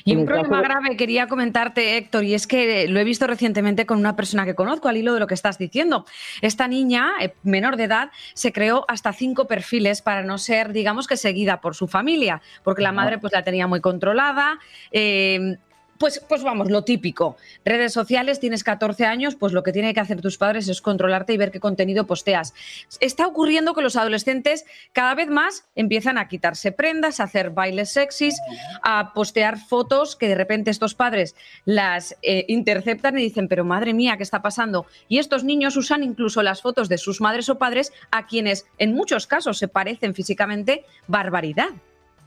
[0.04, 3.98] Y un problema grave quería comentarte, Héctor, y es que lo he visto recientemente con
[3.98, 6.04] una persona que conozco al hilo de lo que estás diciendo.
[6.40, 11.06] Esta niña, eh, menor de edad, se creó hasta cinco perfiles para no ser, digamos
[11.06, 14.58] que seguida por su familia, porque la madre pues la tenía muy controlada.
[14.90, 15.56] Eh,
[16.02, 17.36] pues, pues vamos, lo típico.
[17.64, 21.32] Redes sociales, tienes 14 años, pues lo que tienen que hacer tus padres es controlarte
[21.32, 22.54] y ver qué contenido posteas.
[22.98, 27.92] Está ocurriendo que los adolescentes cada vez más empiezan a quitarse prendas, a hacer bailes
[27.92, 28.34] sexys,
[28.82, 31.36] a postear fotos que de repente estos padres
[31.66, 34.86] las eh, interceptan y dicen, pero madre mía, ¿qué está pasando?
[35.06, 38.92] Y estos niños usan incluso las fotos de sus madres o padres a quienes en
[38.92, 41.68] muchos casos se parecen físicamente barbaridad.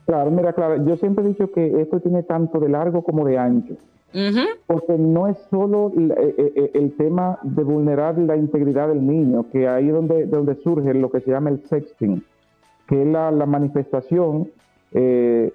[0.05, 3.37] Claro, mira, claro, yo siempre he dicho que esto tiene tanto de largo como de
[3.37, 3.75] ancho.
[4.65, 9.45] Porque no es solo eh, eh, eh, el, tema de vulnerar la integridad del niño,
[9.51, 12.23] que ahí es donde, donde surge lo que se llama el sexting,
[12.87, 14.49] que es la, manifestación
[14.93, 15.51] de,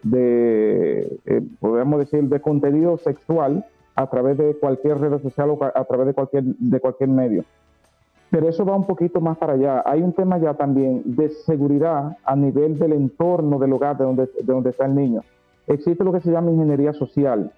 [1.59, 6.13] podemos decir, de contenido sexual a través de cualquier red social o a través de
[6.13, 7.45] cualquier, de cualquier medio.
[8.31, 9.83] Pero eso va un poquito más para allá.
[9.85, 14.26] Hay un tema ya también de seguridad a nivel del entorno del hogar de donde,
[14.26, 15.22] de donde está el niño.
[15.66, 17.53] Existe lo que se llama ingeniería social.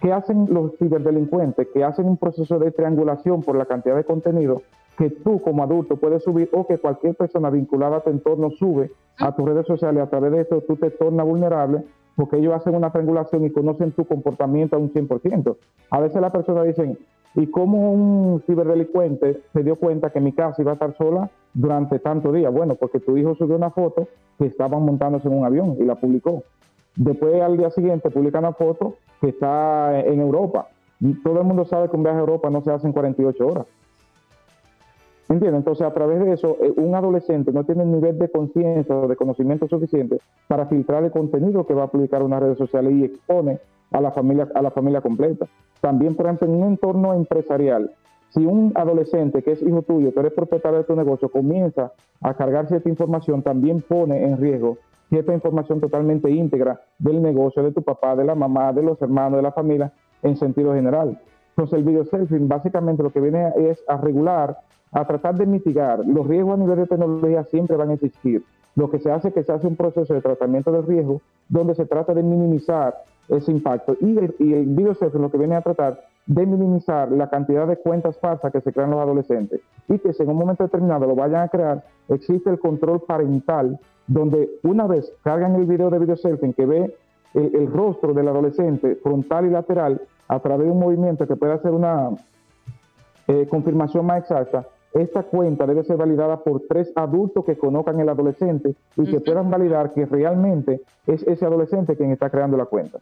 [0.00, 1.68] ¿Qué hacen los ciberdelincuentes?
[1.72, 4.62] Que hacen un proceso de triangulación por la cantidad de contenido
[4.98, 8.90] que tú como adulto puedes subir o que cualquier persona vinculada a tu entorno sube
[9.18, 10.02] a tus redes sociales.
[10.02, 11.84] A través de eso tú te tornas vulnerable
[12.16, 15.56] porque ellos hacen una triangulación y conocen tu comportamiento a un 100%.
[15.90, 16.98] A veces las personas dicen,
[17.34, 21.98] ¿Y cómo un ciberdelincuente se dio cuenta que mi casa iba a estar sola durante
[21.98, 22.52] tantos días?
[22.52, 24.08] Bueno, porque tu hijo subió una foto
[24.38, 26.42] que estaban montándose en un avión y la publicó.
[26.94, 30.68] Después al día siguiente publica una foto que está en Europa.
[31.00, 33.46] Y todo el mundo sabe que un viaje a Europa no se hace en 48
[33.46, 33.66] horas.
[35.28, 35.60] ¿Entiendes?
[35.60, 39.08] Entonces, a través de eso, eh, un adolescente no tiene el nivel de conciencia o
[39.08, 43.04] de conocimiento suficiente para filtrar el contenido que va a publicar una red social y
[43.04, 43.58] expone
[43.92, 45.46] a la familia, a la familia completa.
[45.80, 47.92] También, por ejemplo, en un entorno empresarial,
[48.30, 52.34] si un adolescente que es hijo tuyo, que eres propietario de tu negocio, comienza a
[52.34, 54.78] cargar cierta información, también pone en riesgo
[55.10, 59.36] cierta información totalmente íntegra del negocio, de tu papá, de la mamá, de los hermanos,
[59.36, 61.20] de la familia, en sentido general.
[61.50, 64.56] Entonces, el video selfing básicamente lo que viene es a regular,
[64.90, 66.00] a tratar de mitigar.
[66.06, 68.42] Los riesgos a nivel de tecnología siempre van a existir.
[68.74, 71.20] Lo que se hace es que se hace un proceso de tratamiento de riesgo
[71.50, 72.94] donde se trata de minimizar
[73.28, 73.96] ese impacto.
[74.00, 77.76] Y el, y el video lo que viene a tratar de minimizar la cantidad de
[77.76, 81.16] cuentas falsas que se crean los adolescentes y que si en un momento determinado lo
[81.16, 86.16] vayan a crear, existe el control parental donde una vez cargan el video de video
[86.16, 86.94] selfie que ve
[87.34, 91.72] el, rostro del adolescente frontal y lateral a través de un movimiento que puede hacer
[91.72, 92.10] una
[93.26, 98.08] eh, confirmación más exacta, esta cuenta debe ser validada por tres adultos que conozcan el
[98.08, 102.98] adolescente y que puedan validar que realmente es ese adolescente quien está creando la cuenta.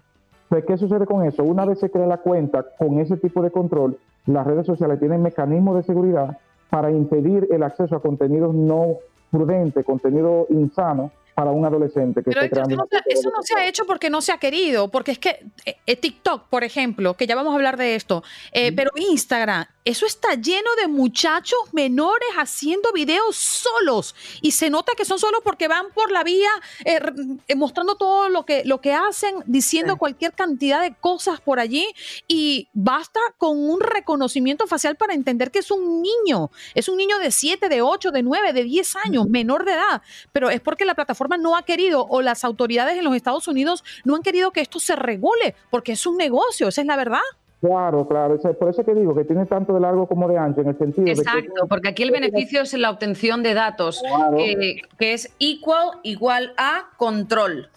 [0.49, 1.45] Pues, ¿qué sucede con eso?
[1.45, 5.22] Una vez se crea la cuenta con ese tipo de control, las redes sociales tienen
[5.22, 6.38] mecanismos de seguridad
[6.70, 8.97] para impedir el acceso a contenidos no
[9.30, 12.86] prudentes, contenido insano, para un adolescente que esté creando.
[13.07, 16.49] eso no se ha hecho porque no se ha querido, porque es que eh, TikTok,
[16.49, 18.22] por ejemplo, que ya vamos a hablar de esto,
[18.53, 24.14] eh, pero Instagram, eso está lleno de muchachos menores haciendo videos solos.
[24.43, 26.51] Y se nota que son solos porque van por la vía
[26.85, 31.87] eh, mostrando todo lo que, lo que hacen, diciendo cualquier cantidad de cosas por allí.
[32.28, 37.18] Y basta con un reconocimiento facial para entender que es un niño, es un niño
[37.18, 40.03] de 7, de 8, de 9, de 10 años, menor de edad,
[40.33, 43.85] pero es porque la plataforma no ha querido o las autoridades en los Estados Unidos
[44.05, 47.20] no han querido que esto se regule, porque es un negocio, esa es la verdad.
[47.61, 50.68] Claro, claro, por eso que digo que tiene tanto de largo como de ancho, en
[50.68, 54.02] el sentido Exacto, porque aquí el beneficio es la obtención de datos,
[54.34, 57.68] que, es equal, igual a control.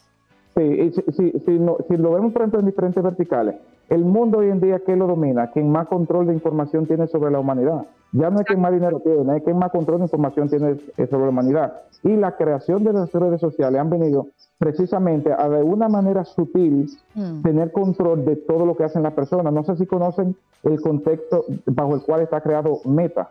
[0.55, 3.55] Sí, si, si, lo vemos, por ejemplo, en diferentes verticales,
[3.89, 5.51] el mundo hoy en día, ¿qué lo domina?
[5.51, 7.86] Quien más control de información tiene sobre la humanidad.
[8.13, 11.23] Ya no es quien más dinero tiene, es quien más control de información tiene sobre
[11.23, 11.81] la humanidad.
[12.03, 14.27] Y la creación de las redes sociales han venido
[14.64, 17.41] precisamente a de una manera sutil mm.
[17.41, 19.51] tener control de todo lo que hacen las personas.
[19.51, 23.30] No sé si conocen el contexto bajo el cual está creado Meta,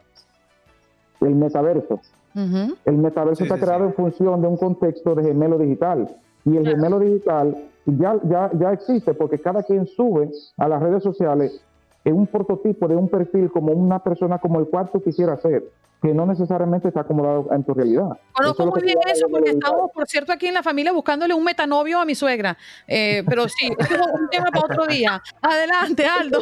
[1.22, 2.00] el metaverso.
[2.34, 6.16] El metaverso está creado en función de un contexto de gemelo digital.
[6.44, 7.56] Y el gemelo digital
[7.86, 11.64] ya, ya, ya existe porque cada quien sube a las redes sociales
[12.04, 15.64] en un prototipo de un perfil como una persona como el cual tú quisieras ser.
[16.02, 18.08] Que no necesariamente está acomodado en tu realidad.
[18.32, 22.00] Conozco muy bien eso porque estamos, por cierto, aquí en la familia buscándole un metanovio
[22.00, 22.58] a mi suegra.
[22.88, 25.22] Eh, pero sí, es un tema para otro día.
[25.40, 26.40] Adelante, Aldo.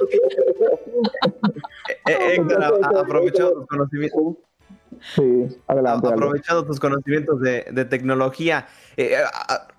[2.06, 2.64] Eh, Héctor,
[2.96, 4.36] aprovechado tus conocimientos.
[5.14, 6.08] Sí, adelante.
[6.08, 8.66] Aprovechado tus conocimientos de, de tecnología.
[8.96, 9.16] Eh,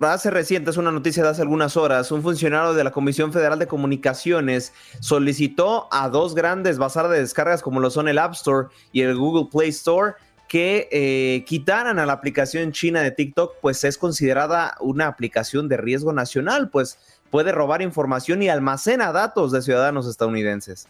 [0.00, 3.58] hace reciente, es una noticia de hace algunas horas, un funcionario de la Comisión Federal
[3.58, 8.68] de Comunicaciones solicitó a dos grandes bazares de descargas como lo son el App Store
[8.90, 10.14] y el Google Play Store
[10.48, 15.78] que eh, quitaran a la aplicación china de TikTok, pues es considerada una aplicación de
[15.78, 16.98] riesgo nacional, pues
[17.32, 20.86] puede robar información y almacena datos de ciudadanos estadounidenses.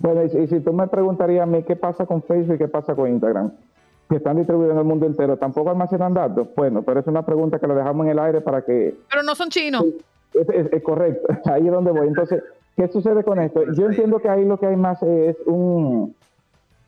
[0.00, 2.96] Bueno, y si, tú me preguntarías a mí qué pasa con Facebook y qué pasa
[2.96, 3.52] con Instagram,
[4.10, 6.48] que están distribuidos en el mundo entero, ¿tampoco almacenan datos?
[6.56, 8.96] Bueno, pero es una pregunta que la dejamos en el aire para que...
[9.08, 9.84] Pero no son chinos.
[10.34, 12.08] Es, correcto, ahí es donde voy.
[12.08, 12.42] Entonces,
[12.76, 13.62] ¿qué sucede con esto?
[13.72, 16.12] Yo entiendo que ahí lo que hay más es un,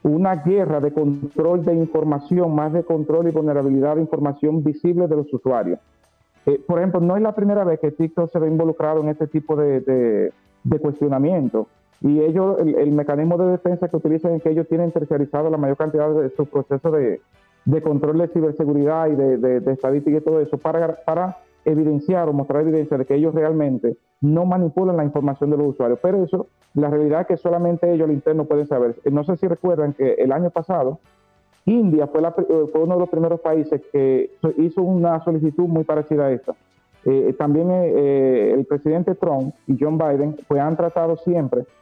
[0.03, 5.15] una guerra de control de información, más de control y vulnerabilidad de información visible de
[5.15, 5.79] los usuarios.
[6.49, 9.27] Eh, por ejemplo, no es la primera vez que TikTok se ve involucrado en este
[9.27, 10.33] tipo de, de,
[10.65, 11.69] de cuestionamiento.
[12.01, 15.77] Y ellos, el, mecanismo de defensa que utilizan es que ellos tienen tercerizado la mayor
[15.77, 17.21] cantidad de su proceso de,
[17.83, 21.37] control de ciberseguridad y de, estadística y todo eso para, para
[21.67, 25.99] evidenciar o mostrar evidencia de que ellos realmente no manipulan la información de los usuarios.
[26.01, 28.97] Pero eso, la realidad es que solamente ellos, el interno, pueden saber.
[29.11, 31.01] No sé si recuerdan que el año pasado,
[31.69, 36.33] India fue, fue uno de los primeros países que hizo una solicitud muy parecida a
[36.33, 36.55] esta.
[37.05, 41.65] Eh, también eh, eh, el presidente Trump y John Biden pues han tratado siempre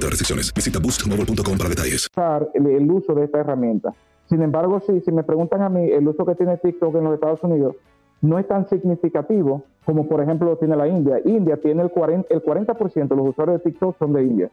[0.00, 0.52] otras restricciones.
[0.54, 2.08] Visita boostmobile.com para detalles.
[2.54, 3.92] El, uso de esta herramienta.
[4.28, 7.14] Sin embargo, si, si me preguntan a mí, el uso que tiene TikTok en los
[7.14, 7.76] Estados Unidos
[8.22, 11.20] no es tan significativo como, por ejemplo, lo tiene la India.
[11.24, 14.50] India tiene el 40%, el 40 de los usuarios de TikTok son de India.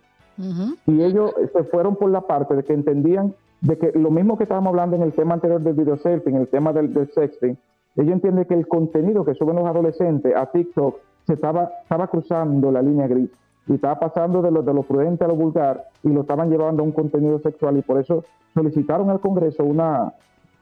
[0.86, 4.44] Y ellos se fueron por la parte de que entendían de que lo mismo que
[4.44, 7.58] estábamos hablando en el tema anterior del video selfie, en el tema del, del sexting,
[7.96, 12.72] ellos entienden que el contenido que suben los adolescentes a TikTok se estaba, estaba cruzando
[12.72, 13.30] la línea gris
[13.68, 16.84] y estaba pasando de lo, de lo prudente a lo vulgar y lo estaban llevando
[16.84, 20.14] a un contenido sexual y por eso solicitaron al Congreso una,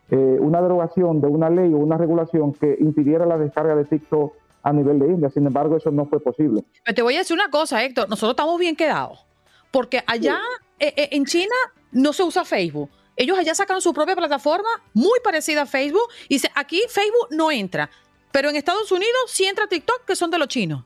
[0.09, 4.33] eh, una derogación de una ley o una regulación que impidiera la descarga de TikTok
[4.63, 5.29] a nivel de India.
[5.29, 6.63] Sin embargo, eso no fue posible.
[6.93, 8.09] te voy a decir una cosa, Héctor.
[8.09, 9.25] Nosotros estamos bien quedados
[9.71, 10.39] porque allá
[10.79, 11.55] eh, eh, en China
[11.91, 12.89] no se usa Facebook.
[13.17, 17.51] Ellos allá sacaron su propia plataforma muy parecida a Facebook y dice, aquí Facebook no
[17.51, 17.89] entra,
[18.31, 20.83] pero en Estados Unidos sí entra TikTok, que son de los chinos.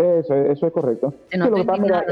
[0.00, 1.12] Eso, eso es correcto.
[1.32, 2.04] lo, que pasa,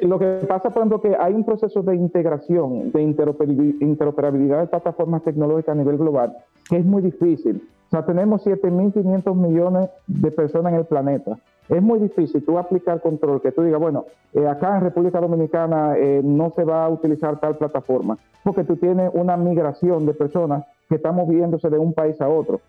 [0.00, 5.22] lo que pasa, por ejemplo, que hay un proceso de integración, de interoperabilidad de plataformas
[5.22, 6.36] tecnológicas a nivel global,
[6.68, 7.68] que es muy difícil.
[7.88, 11.38] O sea, tenemos 7.500 millones de personas en el planeta
[11.68, 14.04] es muy difícil tú aplicar control, que tú digas, bueno,
[14.34, 18.76] eh, acá en República Dominicana eh, no se va a utilizar tal plataforma, porque tú
[18.76, 22.60] tienes una migración de personas que están moviéndose de un país a otro.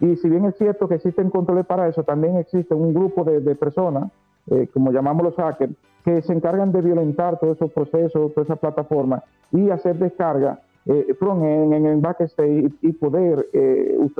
[0.00, 3.54] Y si bien es cierto que existen controles para eso, también existe un grupo de,
[3.54, 4.10] personas,
[4.50, 5.72] eh, como llamamos los hackers,
[6.04, 9.22] que se encargan de violentar todos esos procesos, toda esa plataforma
[9.52, 13.46] y hacer descarga en, en, el backstage y, poder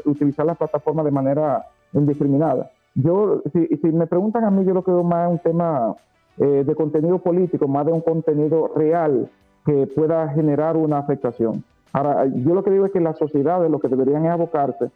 [0.05, 1.64] utilizar la plataforma de manera
[1.95, 2.70] indiscriminada.
[2.95, 5.95] Yo, si, si me preguntan a mí, yo lo creo más un tema
[6.41, 9.29] eh, de contenido político, más de un contenido real
[9.66, 11.64] que pueda generar una afectación.
[11.93, 14.89] Ahora, yo lo que digo es que las sociedades lo que deberían es abocarse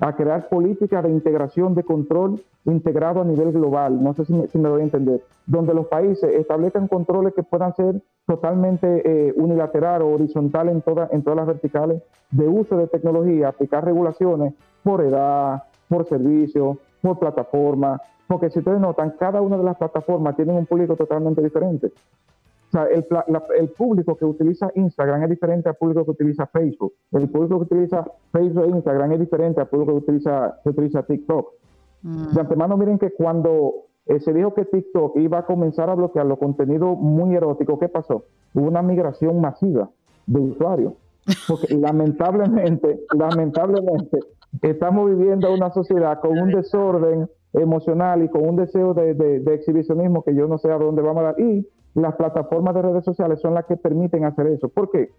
[0.00, 4.46] a crear políticas de integración, de control integrado a nivel global, no sé si me,
[4.48, 9.32] si me doy a entender, donde los países establezcan controles que puedan ser totalmente eh,
[9.36, 14.54] unilateral o horizontal en, toda, en todas las verticales de uso de tecnología, aplicar regulaciones
[14.82, 20.36] por edad, por servicio, por plataforma, porque si ustedes notan, cada una de las plataformas
[20.36, 21.92] tiene un público totalmente diferente.
[22.68, 26.92] O sea, el, público que utiliza Instagram es diferente al público que utiliza Facebook.
[27.12, 31.02] El público que utiliza Facebook e Instagram es diferente al público que utiliza, que utiliza
[31.02, 31.48] TikTok.
[32.02, 32.34] Mm.
[32.34, 36.26] De antemano, miren que cuando eh, se dijo que TikTok iba a comenzar a bloquear
[36.26, 38.24] los contenidos muy eróticos, ¿qué pasó?
[38.54, 39.90] Hubo una migración masiva
[40.26, 40.92] de usuarios.
[41.46, 44.18] Porque lamentablemente, lamentablemente,
[44.62, 50.34] estamos viviendo una sociedad con un desorden emocional y con un deseo de, exhibicionismo que
[50.34, 51.40] yo no sé a dónde vamos a dar.
[51.40, 54.68] Y las plataformas de redes sociales son las que permiten hacer eso.
[54.68, 55.10] ¿Por qué?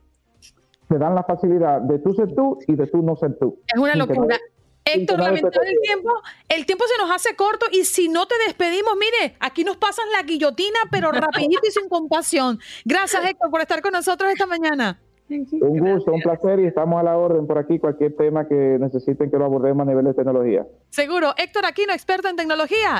[0.90, 3.60] se dan la facilidad de tú ser tú y de tú no ser tú.
[3.68, 4.38] Es una locura.
[4.84, 6.10] Héctor, lamentable el tiempo,
[6.48, 10.06] el tiempo se nos hace corto y si no te despedimos, mire, aquí nos pasan
[10.12, 12.58] la guillotina, pero rapidito y sin compasión.
[12.86, 15.00] Gracias, Héctor, por estar con nosotros esta mañana.
[15.30, 19.30] Un gusto, un placer y estamos a la orden por aquí, cualquier tema que necesiten
[19.30, 20.66] que lo abordemos a nivel de tecnología.
[20.90, 21.36] Seguro.
[21.38, 23.00] Héctor Aquino, experto en tecnología.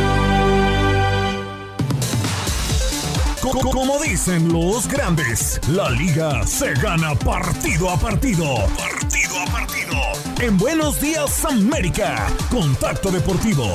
[3.51, 8.45] Como dicen los grandes, la liga se gana partido a partido.
[8.77, 9.93] Partido a partido.
[10.39, 13.65] En Buenos Días América, Contacto Deportivo.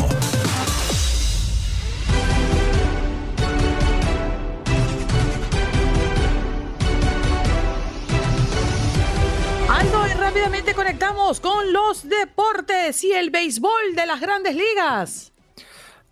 [9.69, 15.33] Ando y rápidamente conectamos con los deportes y el béisbol de las grandes ligas.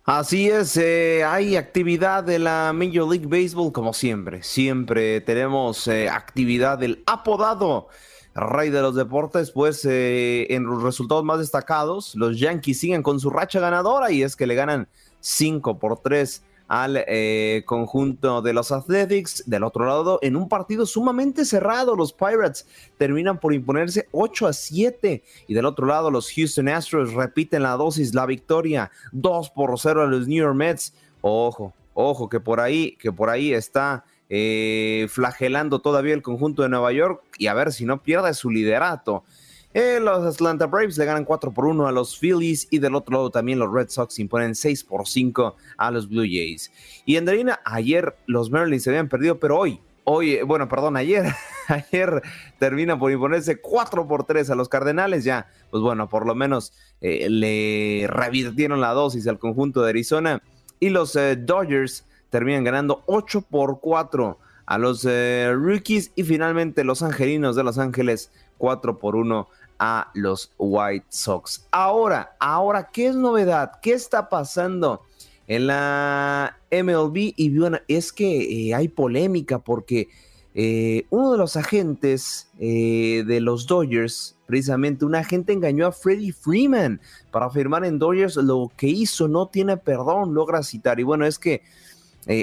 [0.05, 4.43] Así es, eh, hay actividad de la Major League Baseball como siempre.
[4.43, 7.87] Siempre tenemos eh, actividad del apodado
[8.35, 13.19] rey de los deportes, pues eh, en los resultados más destacados, los Yankees siguen con
[13.19, 14.87] su racha ganadora y es que le ganan
[15.21, 19.43] 5 por 3 al eh, conjunto de los Athletics.
[19.45, 22.65] Del otro lado, en un partido sumamente cerrado, los Pirates
[22.97, 25.23] terminan por imponerse 8 a 7.
[25.47, 30.03] Y del otro lado, los Houston Astros repiten la dosis, la victoria 2 por 0
[30.03, 30.93] a los New York Mets.
[31.21, 36.69] Ojo, ojo, que por ahí, que por ahí está eh, flagelando todavía el conjunto de
[36.69, 39.23] Nueva York y a ver si no pierde su liderato.
[39.75, 43.17] Eh, los Atlanta Braves le ganan 4 por 1 a los Phillies y del otro
[43.17, 46.71] lado también los Red Sox imponen 6 por 5 a los Blue Jays.
[47.03, 51.25] Y en Darina, ayer los Marlins se habían perdido, pero hoy, hoy, bueno, perdón, ayer,
[51.67, 52.21] ayer
[52.57, 55.25] termina por imponerse 4 por 3 a los Cardenales.
[55.25, 56.71] Ya, pues bueno, por lo menos
[57.01, 60.41] eh, le revirtieron la dosis al conjunto de Arizona.
[60.79, 66.13] Y los eh, Dodgers terminan ganando 8 por 4 a los Rookies.
[66.15, 69.49] Y finalmente los Angelinos de Los Ángeles 4 por 1
[69.79, 71.65] a los White Sox.
[71.71, 73.73] Ahora, ahora, ¿qué es novedad?
[73.81, 75.01] ¿Qué está pasando
[75.47, 77.33] en la MLB?
[77.35, 80.09] Y bueno, es que eh, hay polémica porque
[80.53, 86.33] eh, uno de los agentes eh, de los Dodgers, precisamente un agente engañó a Freddie
[86.33, 87.01] Freeman
[87.31, 88.37] para firmar en Dodgers.
[88.37, 90.99] Lo que hizo no tiene perdón, logra citar.
[90.99, 91.61] Y bueno, es que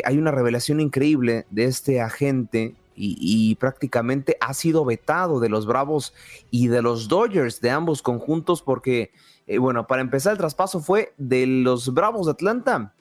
[0.05, 6.15] hay una revelación increíble de este agente y, prácticamente ha sido vetado de los Bravos
[6.51, 9.13] y de los Dodgers de ambos conjuntos porque,
[9.47, 12.95] eh, bueno, para empezar el traspaso fue de los Bravos de Atlanta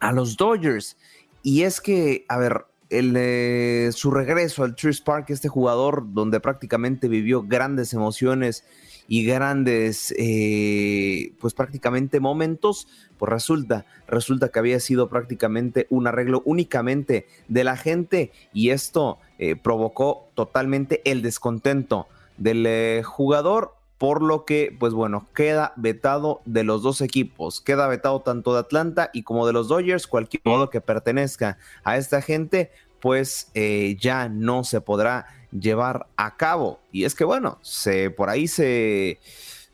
[0.00, 0.96] a los Dodgers.
[1.42, 6.40] Y es que, a ver, el, eh, su regreso al Truist Park, este jugador donde
[6.40, 8.64] prácticamente vivió grandes emociones
[9.08, 12.88] y grandes, eh, pues prácticamente momentos,
[13.18, 19.18] pues resulta, resulta que había sido prácticamente un arreglo únicamente de la gente y esto
[19.38, 26.40] eh, provocó totalmente el descontento del eh, jugador, por lo que, pues bueno, queda vetado
[26.44, 30.42] de los dos equipos, queda vetado tanto de Atlanta y como de los Dodgers, cualquier
[30.44, 32.72] modo que pertenezca a esta gente,
[33.02, 33.50] pues
[33.98, 36.80] ya no se podrá llevar a cabo.
[36.90, 39.20] Y es que, bueno, se, por ahí se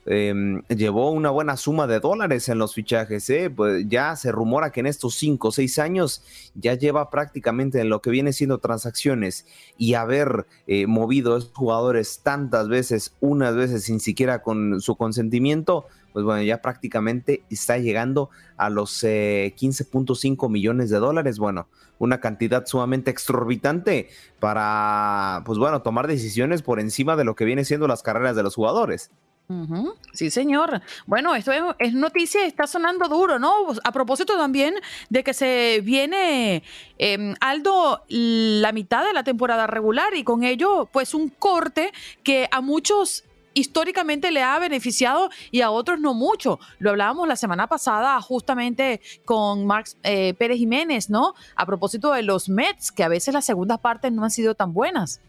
[0.05, 3.29] em, llevó una buena suma de dólares en los fichajes.
[3.29, 3.49] ¿eh?
[3.49, 6.23] Pues ya se rumora que en estos cinco o seis años
[6.55, 9.45] ya lleva prácticamente en lo que viene siendo transacciones
[9.77, 14.95] y haber eh, movido a esos jugadores tantas veces, unas veces sin siquiera con su
[14.95, 21.39] consentimiento, pues bueno, ya prácticamente está llegando a los 15.5 eh, millones de dólares.
[21.39, 21.67] Bueno,
[21.99, 27.65] una cantidad sumamente exorbitante para, pues bueno, tomar decisiones por encima de lo que viene
[27.65, 29.11] siendo las carreras de los jugadores.
[30.13, 30.83] Sí, señor.
[31.07, 33.51] Bueno, esto es, noticia, está sonando duro, ¿no?
[33.83, 34.75] A propósito también
[35.09, 36.61] de que se viene
[36.99, 41.91] em, Aldo la mitad de la temporada regular y con ello, pues un corte
[42.21, 43.23] que a muchos
[43.59, 46.59] históricamente le ha beneficiado y a otros no mucho.
[46.79, 51.33] Lo hablábamos la semana pasada justamente con Marx eh, Pérez Jiménez, ¿no?
[51.55, 54.73] A propósito de los Mets, que a veces las segundas partes no han sido tan
[54.73, 55.21] buenas.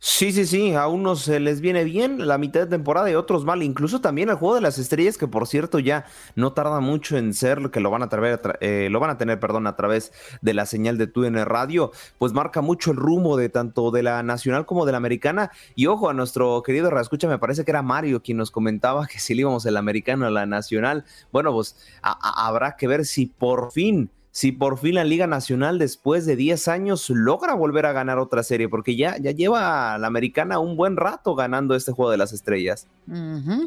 [0.00, 3.64] Sí, sí, sí, a unos les viene bien la mitad de temporada y otros mal.
[3.64, 6.04] Incluso también el juego de las estrellas, que por cierto ya
[6.36, 9.40] no tarda mucho en ser, que lo van a, traer, eh, lo van a tener,
[9.40, 13.48] perdón, a través de la señal de TUN Radio, pues marca mucho el rumbo de
[13.48, 15.50] tanto de la nacional como de la americana.
[15.74, 19.18] Y ojo, a nuestro querido Rascucha, me parece que era Mario quien nos comentaba que
[19.18, 23.72] si le íbamos el americano a la nacional, bueno, pues habrá que ver si por
[23.72, 28.18] fin si por fin la Liga Nacional después de 10 años logra volver a ganar
[28.18, 32.18] otra serie, porque ya, ya lleva la americana un buen rato ganando este juego de
[32.18, 32.86] las estrellas.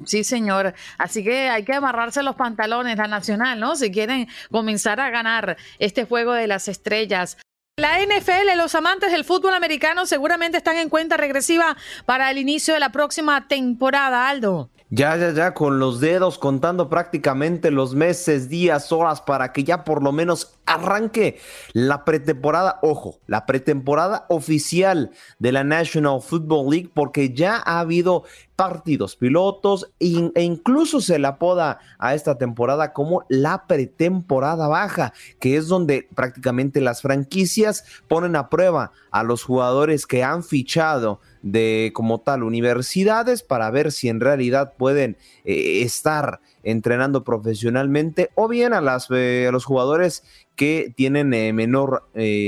[0.06, 0.74] Sí, señor.
[0.98, 3.76] Así que hay que amarrarse los pantalones, la Nacional, ¿no?
[3.76, 7.38] Si quieren comenzar a ganar este juego de las estrellas.
[7.78, 12.74] La NFL, los amantes del fútbol americano seguramente están en cuenta regresiva para el inicio
[12.74, 14.70] de la próxima temporada, Aldo.
[14.94, 19.86] Ya, ya, ya, con los dedos contando prácticamente los meses, días, horas para que ya
[19.86, 21.40] por lo menos arranque
[21.72, 28.26] la pretemporada, ojo, la pretemporada oficial de la National Football League, porque ya ha habido
[28.62, 35.58] partidos pilotos e incluso se le apoda a esta temporada como la pretemporada baja, que
[35.58, 41.92] es donde prácticamente las franquicias ponen a prueba a los jugadores que han fichado de
[41.96, 48.74] como tal universidades para ver si en realidad pueden eh, estar entrenando profesionalmente o bien
[48.74, 50.24] a, las, eh, los jugadores
[50.56, 52.04] que tienen eh, menor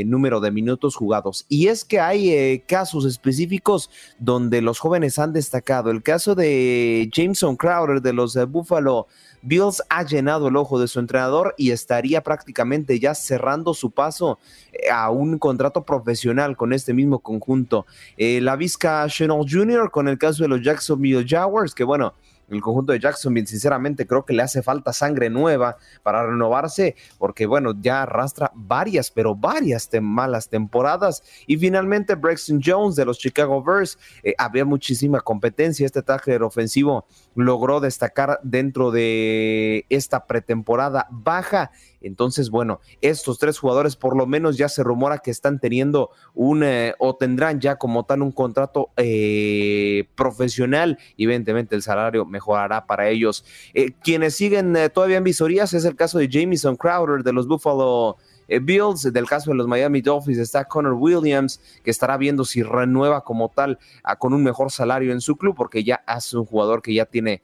[0.06, 1.46] número de minutos jugados.
[1.50, 3.90] Y es que hay casos específicos
[4.20, 5.90] donde los jóvenes han destacado.
[5.90, 9.08] El caso de Jameson Crowder de los Buffalo
[9.44, 14.40] Bills ha llenado el ojo de su entrenador y estaría prácticamente ya cerrando su paso
[14.72, 17.86] eh, a un contrato profesional con este mismo conjunto.
[18.18, 19.92] Eh, la Vizca Chanel Jr.
[19.92, 22.14] con el caso de los Jacksonville Jaguars, que bueno,
[22.50, 27.46] el conjunto de Jacksonville, sinceramente, creo que le hace falta sangre nueva para renovarse, porque
[27.46, 31.24] bueno, ya arrastra varias, pero varias malas temporadas.
[31.48, 35.86] Y finalmente, Braxton Jones de los Chicago Bears, eh, había muchísima competencia.
[35.86, 41.72] Este tackler ofensivo logró destacar dentro de esta pretemporada baja
[42.04, 46.64] entonces, bueno, estos tres jugadores por lo menos ya se rumora que están teniendo un
[46.64, 52.86] eh, o tendrán ya como tal un contrato eh, profesional y evidentemente el salario mejorará
[52.86, 53.46] para ellos.
[53.74, 58.18] Eh, quienes siguen todavía en visorías es el caso de Jamison Crowder de los Buffalo.
[58.62, 63.24] Bills, del caso de los Miami Dolphins está Connor Williams, que estará viendo si renueva
[63.24, 63.80] como tal
[64.20, 67.42] con un mejor salario en su club, porque ya es un jugador que ya tiene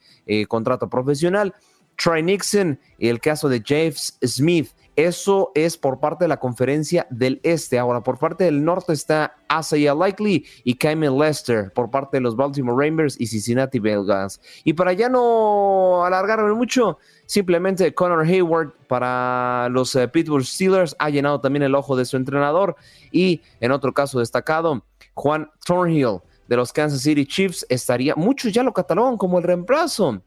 [0.49, 1.55] contrato profesional.
[2.01, 4.69] Troy Nixon y el caso de James Smith.
[4.95, 7.79] Eso es por parte de la conferencia del este.
[7.79, 12.35] Ahora, por parte del norte está Asaya Likely y Kyle Lester por parte de los
[12.35, 14.41] Baltimore Ravens y Cincinnati Bengals.
[14.65, 21.09] Y para ya no alargarme mucho, simplemente Connor Hayward para los eh, Pittsburgh Steelers ha
[21.09, 22.75] llenado también el ojo de su entrenador.
[23.09, 24.83] Y en otro caso destacado,
[25.13, 26.19] Juan Thornhill
[26.49, 30.21] de los Kansas City Chiefs estaría, muchos ya lo catalogan como el reemplazo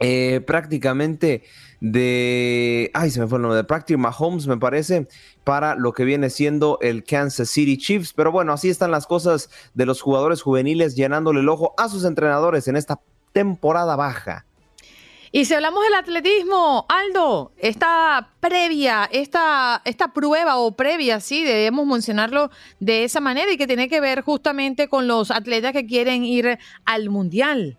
[0.00, 1.44] eh, prácticamente
[1.80, 5.06] de, ay, se me fue el nombre de Practice Mahomes, me parece,
[5.44, 8.12] para lo que viene siendo el Kansas City Chiefs.
[8.12, 12.04] Pero bueno, así están las cosas de los jugadores juveniles llenándole el ojo a sus
[12.04, 13.00] entrenadores en esta
[13.32, 14.46] temporada baja.
[15.36, 21.88] Y si hablamos del atletismo, Aldo, esta previa, esta, esta prueba o previa, sí, debemos
[21.88, 26.24] mencionarlo de esa manera y que tiene que ver justamente con los atletas que quieren
[26.24, 27.78] ir al Mundial.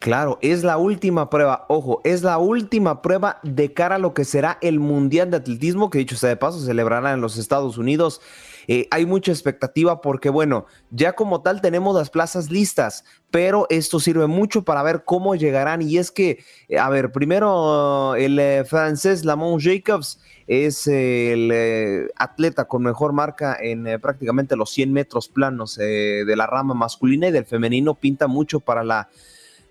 [0.00, 4.24] Claro, es la última prueba, ojo, es la última prueba de cara a lo que
[4.24, 8.22] será el Mundial de Atletismo, que dicho sea de paso, celebrará en los Estados Unidos.
[8.66, 14.00] Eh, hay mucha expectativa porque, bueno, ya como tal tenemos las plazas listas, pero esto
[14.00, 15.82] sirve mucho para ver cómo llegarán.
[15.82, 22.64] Y es que, eh, a ver, primero el eh, francés Lamont Jacobs es el atleta
[22.64, 27.44] con mejor marca en prácticamente los 100 metros planos de la rama masculina y del
[27.44, 29.10] femenino pinta mucho para la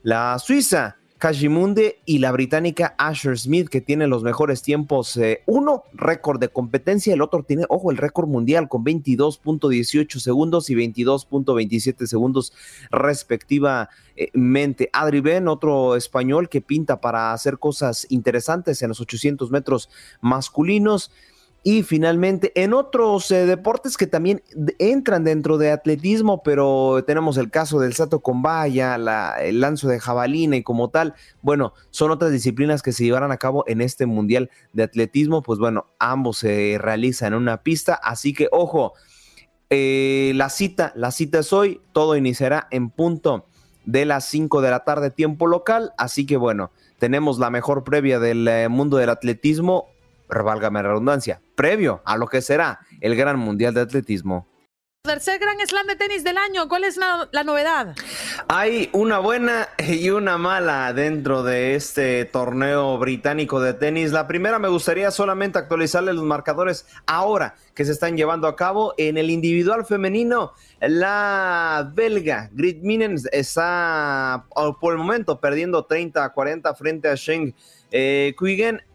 [0.03, 5.17] la suiza Kajimunde y la británica Asher Smith, que tiene los mejores tiempos.
[5.17, 10.69] Eh, uno, récord de competencia, el otro tiene, ojo, el récord mundial con 22.18 segundos
[10.69, 12.53] y 22.27 segundos
[12.89, 14.89] respectivamente.
[14.93, 19.89] Adri Ben, otro español que pinta para hacer cosas interesantes en los 800 metros
[20.21, 21.11] masculinos.
[21.61, 24.41] Y finalmente, en otros eh, deportes que también
[24.77, 28.95] entran dentro de atletismo, pero tenemos el caso del Sato con valla,
[29.41, 33.37] el lanzo de jabalina y como tal, bueno, son otras disciplinas que se llevarán a
[33.37, 38.33] cabo en este Mundial de Atletismo, pues bueno, ambos se realizan en una pista, así
[38.33, 38.93] que ojo,
[39.69, 43.45] eh, la cita, la cita es hoy, todo iniciará en punto
[43.85, 48.17] de las 5 de la tarde tiempo local, así que bueno, tenemos la mejor previa
[48.19, 49.87] del eh, mundo del atletismo
[50.29, 54.47] válgame la redundancia, previo a lo que será el Gran Mundial de Atletismo.
[55.01, 57.95] Tercer Gran Slam de tenis del año, ¿cuál es la, novedad?
[58.49, 64.11] Hay una buena y una mala dentro de este torneo británico de tenis.
[64.11, 68.93] La primera me gustaría solamente actualizarle los marcadores ahora que se están llevando a cabo
[68.97, 70.51] en el individual femenino.
[70.81, 74.47] La belga Grit Minens está
[74.81, 77.55] por el momento perdiendo 30 a 40 frente a Sheng
[77.91, 78.35] eh,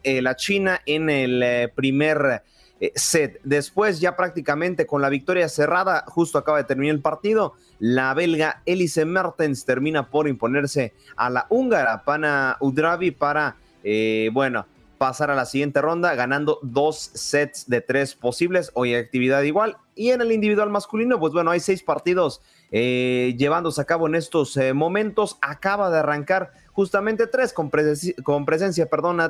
[0.03, 2.43] eh la China en el eh, primer
[2.79, 3.39] eh, set.
[3.43, 8.61] Después, ya prácticamente con la victoria cerrada, justo acaba de terminar el partido, la belga
[8.65, 13.57] Elise Mertens termina por imponerse a la húngara Pana Udravi para,
[14.31, 14.65] bueno,
[14.97, 18.71] pasar a la siguiente ronda ganando dos sets de tres posibles.
[18.73, 19.77] Hoy actividad igual.
[19.93, 22.41] Y en el individual masculino, pues bueno, hay seis partidos
[22.71, 25.37] eh, llevándose a cabo en estos momentos.
[25.41, 29.21] Acaba de arrancar justamente tres con, presencia, perdón,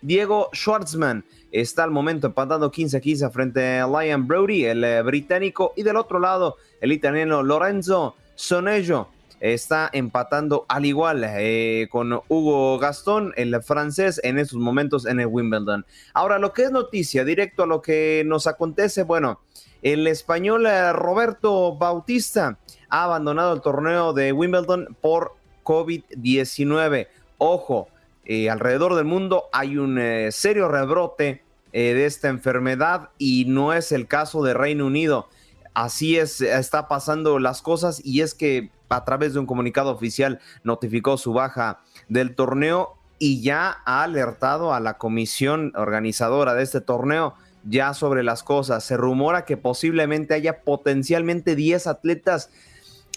[0.00, 5.82] Diego Schwartzman está al momento empatando 15-15 frente a Lion Brody, el eh, británico, y
[5.82, 9.08] del otro lado el italiano Lorenzo Sonello
[9.40, 15.26] está empatando al igual eh, con Hugo Gastón, el francés, en estos momentos en el
[15.26, 15.84] Wimbledon.
[16.14, 19.40] Ahora, lo que es noticia, directo a lo que nos acontece, bueno,
[19.82, 22.58] el español eh, Roberto Bautista
[22.88, 27.08] ha abandonado el torneo de Wimbledon por COVID-19.
[27.38, 27.88] Ojo,
[28.24, 33.92] eh, alrededor del mundo hay un eh, serio rebrote de esta enfermedad y no es
[33.92, 35.28] el caso de Reino Unido.
[35.72, 40.40] Así es, está pasando las cosas y es que a través de un comunicado oficial
[40.64, 41.78] notificó su baja
[42.08, 47.34] del torneo y ya ha alertado a la comisión organizadora de este torneo
[47.64, 48.84] ya sobre las cosas.
[48.84, 52.50] Se rumora que posiblemente haya potencialmente 10 atletas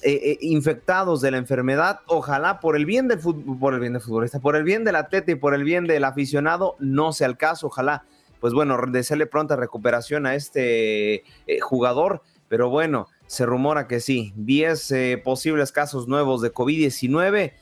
[0.02, 2.02] eh, eh, infectados de la enfermedad.
[2.08, 4.96] Ojalá por el bien del fútbol, por el bien del futbolista, por el bien del
[4.96, 7.68] atleta y por el bien del aficionado, no sea el caso.
[7.68, 8.04] Ojalá,
[8.40, 12.22] pues bueno, desearle pronta recuperación a este eh, jugador.
[12.50, 17.54] Pero bueno, se rumora que sí, 10 posibles casos nuevos de COVID-19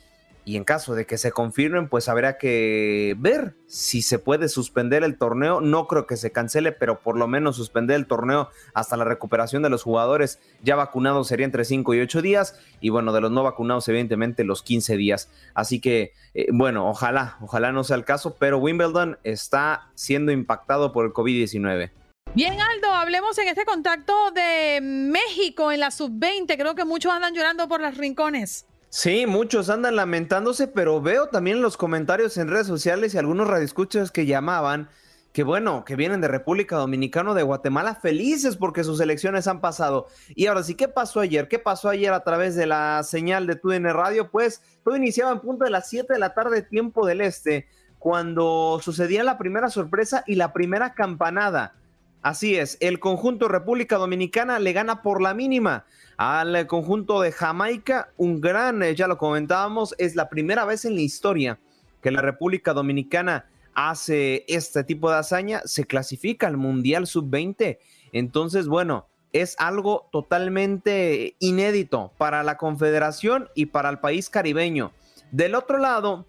[0.43, 5.03] y en caso de que se confirmen, pues habrá que ver si se puede suspender
[5.03, 5.61] el torneo.
[5.61, 9.61] No creo que se cancele, pero por lo menos suspender el torneo hasta la recuperación
[9.61, 13.31] de los jugadores ya vacunados sería entre 5 y 8 días y bueno, de los
[13.31, 15.29] no vacunados evidentemente los 15 días.
[15.53, 20.91] Así que eh, bueno, ojalá, ojalá no sea el caso, pero Wimbledon está siendo impactado
[20.91, 21.91] por el COVID-19.
[22.33, 26.57] Bien, Aldo, hablemos en este contacto de México en la sub-20.
[26.57, 28.65] Creo que muchos andan llorando por las rincones.
[28.93, 34.11] Sí, muchos andan lamentándose, pero veo también los comentarios en redes sociales y algunos radioescuchas
[34.11, 34.89] que llamaban
[35.31, 39.61] que bueno, que vienen de República Dominicana o de Guatemala felices porque sus elecciones han
[39.61, 40.07] pasado.
[40.35, 41.47] Y ahora sí, ¿qué pasó ayer?
[41.47, 44.29] ¿Qué pasó ayer a través de la señal de TUDN Radio?
[44.29, 47.67] Pues todo iniciaba en punto de las 7 de la tarde, tiempo del este,
[47.97, 51.75] cuando sucedía la primera sorpresa y la primera campanada.
[52.21, 55.85] Así es, el conjunto República Dominicana le gana por la mínima
[56.17, 60.93] al conjunto de Jamaica, un gran, eh, ya lo comentábamos, es la primera vez en
[60.93, 61.59] la historia
[62.01, 67.79] que la República Dominicana hace este tipo de hazaña, se clasifica al Mundial Sub-20.
[68.11, 74.91] Entonces, bueno, es algo totalmente inédito para la Confederación y para el país caribeño.
[75.31, 76.27] Del otro lado,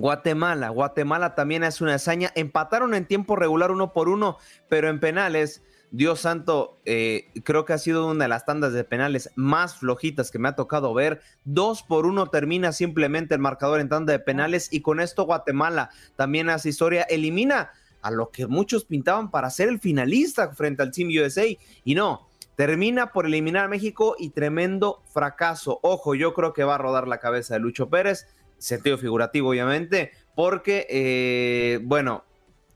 [0.00, 0.68] Guatemala.
[0.70, 2.32] Guatemala también hace una hazaña.
[2.34, 4.38] Empataron en tiempo regular uno por uno,
[4.68, 5.62] pero en penales.
[5.90, 10.30] Dios santo, eh, creo que ha sido una de las tandas de penales más flojitas
[10.30, 11.20] que me ha tocado ver.
[11.44, 15.90] Dos por uno termina simplemente el marcador en tanda de penales y con esto Guatemala
[16.16, 17.70] también hace historia, elimina
[18.02, 21.44] a lo que muchos pintaban para ser el finalista frente al Team USA
[21.84, 25.78] y no, termina por eliminar a México y tremendo fracaso.
[25.82, 28.26] Ojo, yo creo que va a rodar la cabeza de Lucho Pérez
[28.58, 32.24] sentido figurativo obviamente, porque, eh, bueno,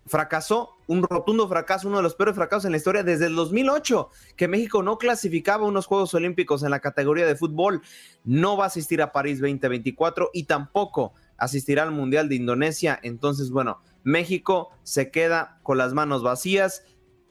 [0.07, 4.11] fracasó, un rotundo fracaso, uno de los peores fracasos en la historia desde el 2008,
[4.37, 7.81] que México no clasificaba unos Juegos Olímpicos en la categoría de fútbol,
[8.25, 12.99] no va a asistir a París 2024 y tampoco asistirá al Mundial de Indonesia.
[13.05, 16.83] Entonces, bueno, México se queda con las manos vacías,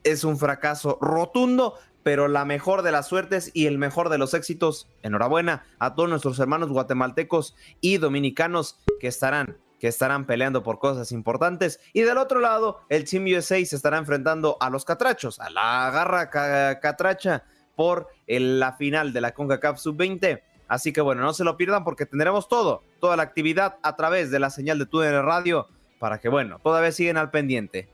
[0.04, 1.74] es un fracaso rotundo,
[2.10, 4.88] pero la mejor de las suertes y el mejor de los éxitos.
[5.03, 11.12] Enhorabuena a todos nuestros hermanos guatemaltecos y dominicanos que estarán que estarán peleando por cosas
[11.12, 11.80] importantes.
[11.93, 15.91] Y del otro lado, el Team USA se estará enfrentando a los catrachos, a la
[15.91, 16.32] garra
[16.80, 17.43] catracha
[17.76, 20.41] por la final de la CONCACAF Sub-20.
[20.68, 24.32] Así que bueno, no se lo pierdan porque tendremos todo, toda la actividad a través
[24.32, 25.68] de la señal de TUDN Radio
[25.99, 27.88] para que bueno, todavía siguen al pendiente.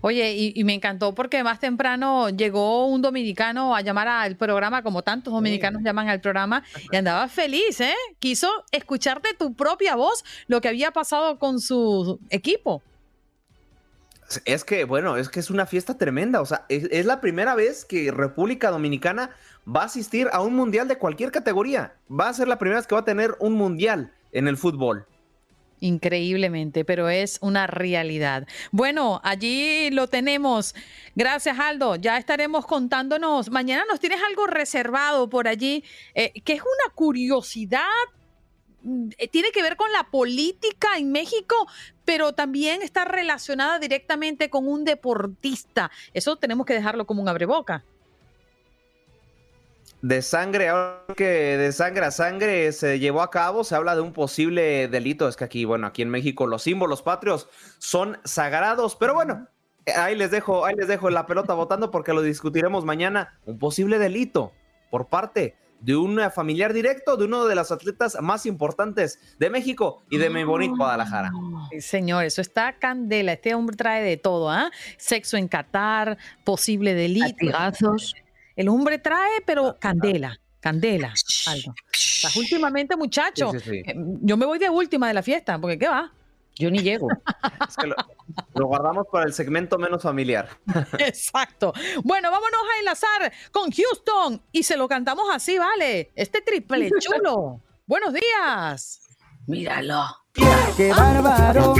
[0.00, 5.02] Oye, y, me encantó porque más temprano llegó un dominicano a llamar al programa, como
[5.02, 7.94] tantos dominicanos llaman al programa, y andaba feliz, ¿eh?
[8.18, 12.82] Quiso escucharte tu propia voz lo que había pasado con su equipo.
[14.44, 16.40] Es que, bueno, es que es una fiesta tremenda.
[16.40, 19.30] O sea, es, la primera vez que República Dominicana
[19.66, 21.94] va a asistir a un mundial de cualquier categoría.
[22.10, 25.06] Va a ser la primera vez que va a tener un mundial en el fútbol.
[25.80, 28.46] Increíblemente, pero es una realidad.
[28.70, 30.74] Bueno, allí lo tenemos.
[31.14, 31.96] Gracias, Aldo.
[31.96, 33.50] Ya estaremos contándonos.
[33.50, 35.82] Mañana nos tienes algo reservado por allí,
[36.14, 37.84] eh, que es una curiosidad
[38.82, 41.54] Mm, eh, tiene que ver con la política en México,
[42.04, 45.90] pero también está relacionada directamente con un deportista.
[46.14, 47.84] Eso tenemos que dejarlo como un abreboca.
[50.02, 50.70] De sangre,
[51.14, 55.28] que de sangre a sangre se llevó a cabo, se habla de un posible delito.
[55.28, 57.48] Es que aquí, bueno, aquí en México los símbolos patrios
[57.78, 59.46] son sagrados, pero bueno,
[59.96, 63.38] ahí les dejo, ahí les dejo la pelota votando porque lo discutiremos mañana.
[63.44, 64.52] Un posible delito
[64.90, 70.02] por parte de un familiar directo de uno de los atletas más importantes de México
[70.10, 71.32] y de mi bonito Guadalajara.
[71.80, 73.32] señor, eso está candela.
[73.32, 74.70] Este hombre trae de todo, ¿ah?
[74.98, 77.46] Sexo en Qatar, posible delito.
[78.56, 81.14] El hombre trae, pero candela, candela.
[81.46, 81.74] Algo.
[82.36, 86.12] últimamente, muchacho, eh, yo me voy de última de la fiesta, porque ¿qué va?
[86.56, 87.08] Yo ni llego.
[88.54, 90.48] lo, guardamos para el segmento menos familiar.
[90.98, 91.72] Exacto.
[92.04, 96.10] Bueno, vámonos a enlazar con Houston y se lo cantamos así, ¿vale?
[96.14, 97.60] Este triple chulo.
[97.86, 99.00] Buenos días.
[99.46, 100.04] Míralo.
[100.76, 101.74] Qué bárbaro,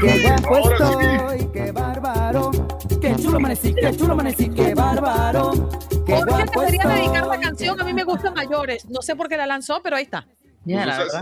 [0.00, 2.50] qué guapo estoy, qué bárbaro,
[3.00, 5.52] qué chulo amanecí, qué chulo amanecí, qué bárbaro.
[6.06, 8.84] Qué Jorge debería dedicar la canción, a mí me gustan mayores.
[8.88, 10.26] No sé por qué la lanzó, pero ahí está.
[10.64, 11.20] Ya, la verdad.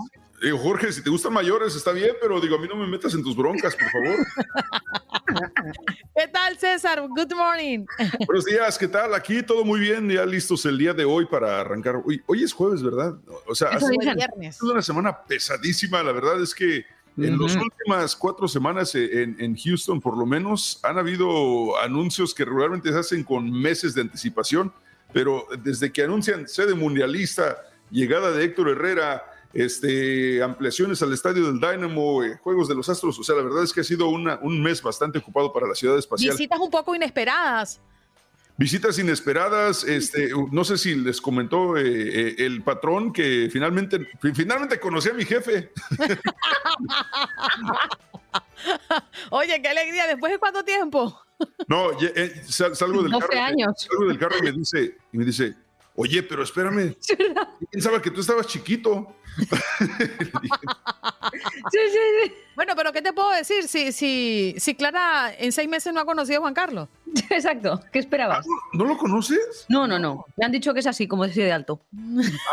[0.50, 3.22] Jorge, si te gustan mayores está bien, pero digo, a mí no me metas en
[3.22, 4.26] tus broncas, por favor.
[6.16, 7.00] ¿Qué tal, César?
[7.08, 7.86] Good morning.
[8.26, 9.14] Buenos días, ¿qué tal?
[9.14, 12.02] Aquí todo muy bien, ya listos el día de hoy para arrancar.
[12.04, 13.14] Hoy, hoy es jueves, ¿verdad?
[13.46, 13.70] O sea,
[14.40, 16.84] es una semana pesadísima, la verdad es que
[17.16, 22.44] en las últimas cuatro semanas en, en, Houston, por lo menos, han habido anuncios que
[22.44, 24.72] regularmente se hacen con meses de anticipación,
[25.12, 27.58] pero desde que anuncian sede mundialista,
[27.90, 33.18] llegada de Héctor Herrera, este, ampliaciones al estadio del Dynamo, eh, Juegos de los Astros.
[33.18, 35.98] O sea, la verdad es que ha sido un mes bastante ocupado para la ciudad
[35.98, 36.32] espacial.
[36.32, 37.80] Visitas un poco inesperadas.
[38.56, 44.78] Visitas inesperadas, este, no sé si les comentó eh, eh, el patrón que finalmente, finalmente
[44.78, 45.72] conocí a mi jefe.
[49.30, 51.18] Oye, qué alegría, ¿después de cuánto tiempo?
[51.66, 51.90] No,
[52.46, 53.40] salgo del carro.
[53.40, 53.88] años.
[53.88, 55.54] Salgo del carro y me dice, y me dice,
[55.94, 56.96] oye, pero espérame,
[57.70, 59.14] pensaba que tú estabas chiquito.
[59.38, 59.46] sí,
[61.70, 62.32] sí, sí.
[62.54, 63.66] Bueno, pero ¿qué te puedo decir?
[63.66, 66.88] Si, si, si Clara en seis meses no ha conocido a Juan Carlos.
[67.30, 67.80] Exacto.
[67.92, 68.44] ¿Qué esperabas?
[68.46, 69.66] Ah, ¿no, lo conoces?
[69.68, 70.26] No, no, no.
[70.36, 71.80] Me han dicho que es así, como decía de alto.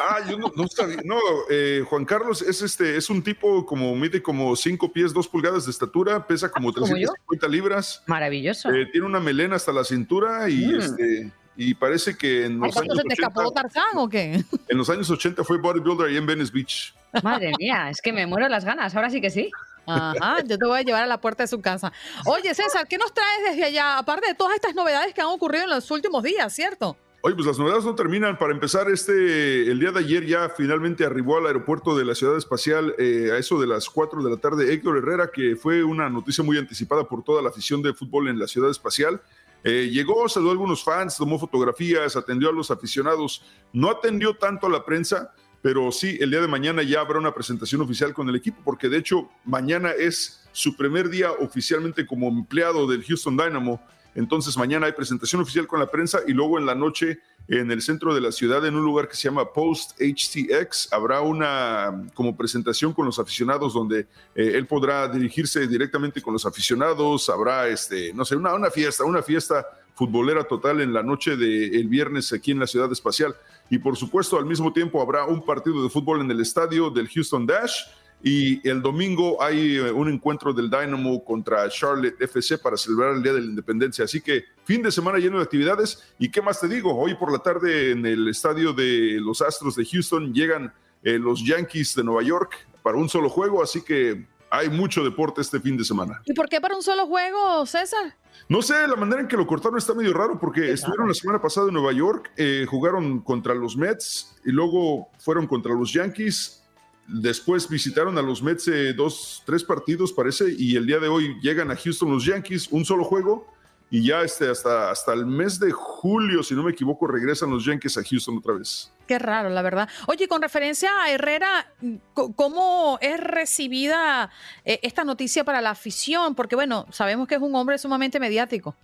[0.10, 1.00] Ah, yo no, no sabía.
[1.04, 1.18] No,
[1.50, 5.66] eh, Juan Carlos es este, es un tipo como mide como cinco pies, dos pulgadas
[5.66, 8.04] de estatura, pesa como 350 libras.
[8.08, 8.70] Maravilloso.
[8.72, 10.80] Eh, tiene una melena hasta la cintura y mm.
[10.80, 11.32] este
[11.62, 14.42] y parece que en los años se te 80, escapó Tarzán o qué?
[14.70, 16.94] En los años 80 fue bodybuilder ahí en Venice Beach.
[17.22, 19.52] Madre mía, es que me muero las ganas, ahora sí que sí.
[19.86, 21.92] Ajá, yo te voy a llevar a la puerta de su casa.
[22.26, 23.98] Oye, César, ¿qué nos traes desde allá?
[23.98, 26.96] Aparte de todas estas novedades que han ocurrido en los últimos días, ¿cierto?
[27.22, 28.38] Oye, pues las novedades no terminan.
[28.38, 32.38] Para empezar, este, el día de ayer ya finalmente arribó al aeropuerto de la Ciudad
[32.38, 36.10] Espacial eh, a eso de las 4 de la tarde Héctor Herrera, que fue una
[36.10, 39.22] noticia muy anticipada por toda la afición de fútbol en la Ciudad Espacial.
[39.64, 43.44] Eh, llegó, saludó a algunos fans, tomó fotografías, atendió a los aficionados,
[43.74, 47.34] no atendió tanto a la prensa, pero sí, el día de mañana ya habrá una
[47.34, 52.30] presentación oficial con el equipo, porque de hecho mañana es su primer día oficialmente como
[52.30, 53.82] empleado del Houston Dynamo.
[54.16, 57.20] Entonces mañana hay presentación oficial con la prensa y luego en la noche
[57.50, 60.94] en el centro de la ciudad, en un lugar que se llama Post HTX.
[60.94, 64.02] Habrá una como presentación con los aficionados donde
[64.36, 67.28] eh, él podrá dirigirse directamente con los aficionados.
[67.28, 71.88] Habrá, este, no sé, una, una fiesta, una fiesta futbolera total en la noche del
[71.88, 73.36] viernes aquí en la ciudad espacial.
[73.70, 77.10] Y por supuesto, al mismo tiempo habrá un partido de fútbol en el estadio del
[77.10, 77.74] Houston Dash
[78.22, 83.24] y el domingo hay eh, un encuentro del Dynamo contra Charlotte FC para celebrar el
[83.24, 84.06] Día de la Independencia.
[84.06, 86.04] Así que fin de semana lleno de actividades.
[86.20, 86.94] ¿Y qué más te digo?
[86.96, 91.46] Hoy por la tarde en el estadio de los Astros de Houston llegan eh, los
[91.46, 93.64] Yankees de Nueva York para un solo juego.
[93.64, 96.22] Así que hay mucho deporte este fin de semana.
[96.26, 98.16] ¿Y por qué para un solo juego, César?
[98.50, 101.42] No sé, la manera en que lo cortaron está medio raro porque estuvieron la semana
[101.42, 106.64] pasada en Nueva York, eh, jugaron contra los Mets y luego fueron contra los Yankees
[107.12, 111.72] Después visitaron a los Mets dos, tres partidos, parece, y el día de hoy llegan
[111.72, 113.48] a Houston los Yankees, un solo juego,
[113.92, 117.66] y ya este, hasta, hasta el mes de julio, si no me equivoco, regresan los
[117.66, 118.92] Yankees a Houston otra vez.
[119.08, 119.90] Qué raro, la verdad.
[120.08, 121.74] Oye, con referencia a Herrera,
[122.14, 124.30] ¿cómo es recibida
[124.64, 126.36] eh, esta noticia para la afición?
[126.36, 128.76] Porque bueno, sabemos que es un hombre sumamente mediático.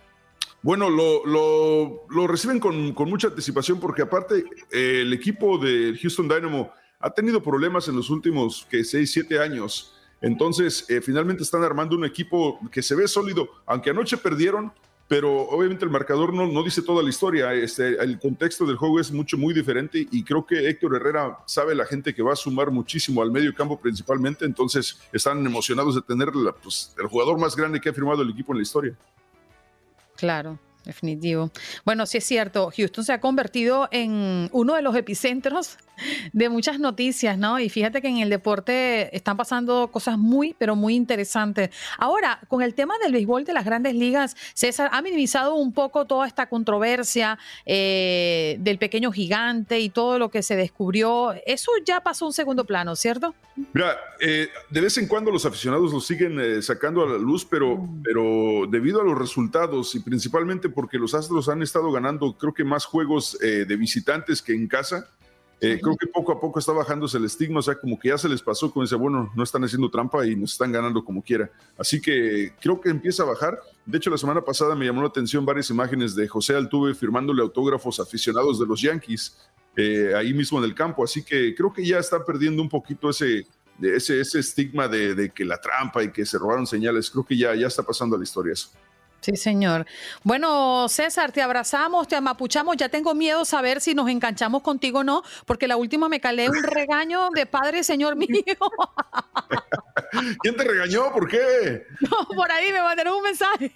[0.63, 1.23] Bueno, lo,
[2.09, 7.09] lo, reciben con, con, mucha anticipación porque aparte eh, el equipo de Houston Dynamo ha
[7.09, 9.93] tenido problemas en los últimos que 6, 7 años.
[10.21, 14.71] Entonces, eh, finalmente están armando un equipo que se ve sólido, aunque anoche perdieron,
[15.07, 17.53] pero obviamente el marcador no, no dice toda la historia.
[17.53, 21.75] Este, el contexto del juego es mucho, muy diferente y creo que Héctor Herrera sabe
[21.75, 26.01] la gente que va a sumar muchísimo al medio campo principalmente, entonces están emocionados de
[26.01, 26.31] tener
[26.63, 28.95] pues, el jugador más grande que ha firmado el equipo en la historia.
[30.15, 30.57] Claro.
[30.85, 31.51] Definitivo.
[31.83, 35.77] Bueno, sí es cierto, Houston se ha convertido en uno de los epicentros
[36.33, 37.59] de muchas noticias, ¿no?
[37.59, 41.69] Y fíjate que en el deporte están pasando cosas muy, pero muy interesantes.
[41.97, 46.05] Ahora, con el tema del béisbol de las grandes ligas, César ha minimizado un poco
[46.05, 51.33] toda esta controversia eh, del pequeño gigante y todo lo que se descubrió.
[51.45, 53.33] Eso ya pasó a un segundo plano, ¿cierto?
[53.73, 57.45] Mira, eh, de vez en cuando los aficionados lo siguen eh, sacando a la luz,
[57.45, 58.03] pero, mm.
[58.03, 62.63] pero debido a los resultados y principalmente porque los Astros han estado ganando, creo que
[62.63, 65.07] más juegos de visitantes que en casa,
[65.61, 68.17] eh, creo que poco a poco está bajándose el estigma, o sea, como que ya
[68.17, 71.23] se les pasó, como dice, bueno, no están haciendo trampa y nos están ganando como
[71.23, 71.49] quiera.
[71.77, 73.57] Así que creo que empieza a bajar.
[73.85, 77.41] De hecho, la semana pasada me llamó la atención varias imágenes de José Altuve firmándole
[77.41, 79.37] autógrafos aficionados de los Yankees
[79.77, 81.03] eh, ahí mismo en el campo.
[81.03, 83.47] Así que creo que ya está perdiendo un poquito ese,
[83.81, 87.09] ese, ese estigma de, de, que la trampa y que se robaron señales.
[87.09, 88.71] Creo que ya, ya está pasando a la historia eso.
[89.25, 89.87] Sí, señor.
[90.23, 92.77] Bueno, César, te abrazamos, te amapuchamos.
[92.77, 96.47] Ya tengo miedo saber si nos enganchamos contigo o no, porque la última me calé
[96.47, 98.29] un regaño de padre, señor mío.
[100.41, 101.11] ¿Quién te regañó?
[101.11, 101.87] ¿Por qué?
[102.05, 103.71] No, por ahí me mandaron un mensaje.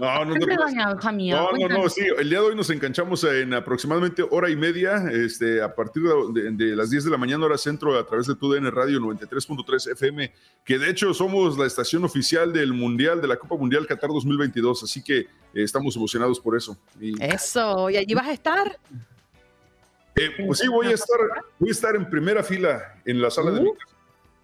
[0.00, 2.02] No, no te regañado, No, no, no, sí.
[2.18, 6.02] El día de hoy nos enganchamos en aproximadamente hora y media, este, a partir
[6.32, 10.32] de, las 10 de la mañana, hora centro, a través de TUDN Radio 93.3 FM,
[10.64, 14.10] que de hecho somos la estación oficial del Mundial, de la Copa Mundial Qatar
[14.60, 16.76] 2020 así que eh, estamos emocionados por eso.
[17.20, 18.78] Eso, ¿y allí vas a estar?
[20.14, 21.18] Eh, pues sí, voy a estar,
[21.58, 23.96] voy a estar en primera fila en la sala de mi casa.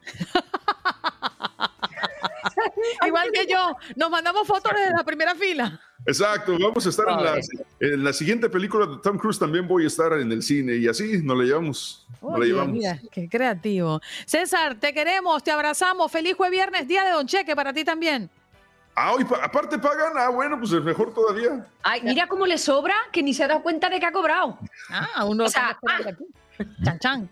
[3.06, 5.80] Igual que yo, nos mandamos fotos desde la primera fila.
[6.04, 7.40] Exacto, vamos a estar en la,
[7.80, 10.88] en la, siguiente película de Tom Cruise, también voy a estar en el cine y
[10.88, 12.06] así nos la llevamos.
[12.20, 12.76] Nos la llevamos.
[12.76, 14.00] Mira, qué creativo.
[14.26, 16.10] César, te queremos, te abrazamos.
[16.10, 18.30] Feliz jueves viernes, día de Don Cheque para ti también.
[18.94, 21.66] Ah, y aparte pagan, ah, bueno, pues es mejor todavía.
[21.82, 24.58] Ay, mira cómo le sobra que ni se ha dado cuenta de que ha cobrado.
[24.90, 25.98] Ah, uno o sea, ah.
[26.84, 27.30] Chan, chan.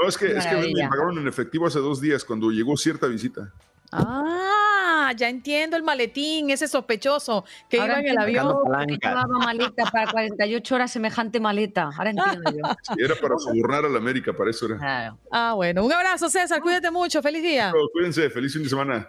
[0.00, 3.08] No, es que, es que me pagaron en efectivo hace dos días cuando llegó cierta
[3.08, 3.52] visita.
[3.90, 8.54] Ah, ya entiendo el maletín, ese sospechoso que iba en el avión.
[8.86, 11.90] Llevaba maleta para 48 horas semejante maleta.
[11.96, 12.62] Ahora entiendo yo.
[12.82, 15.16] Sí, era para sobornar a la América, para eso era.
[15.32, 15.84] Ah, bueno.
[15.84, 16.60] Un abrazo, César.
[16.60, 17.22] Cuídate mucho.
[17.22, 17.72] Feliz día.
[17.92, 18.30] cuídense.
[18.30, 19.08] Feliz fin de semana.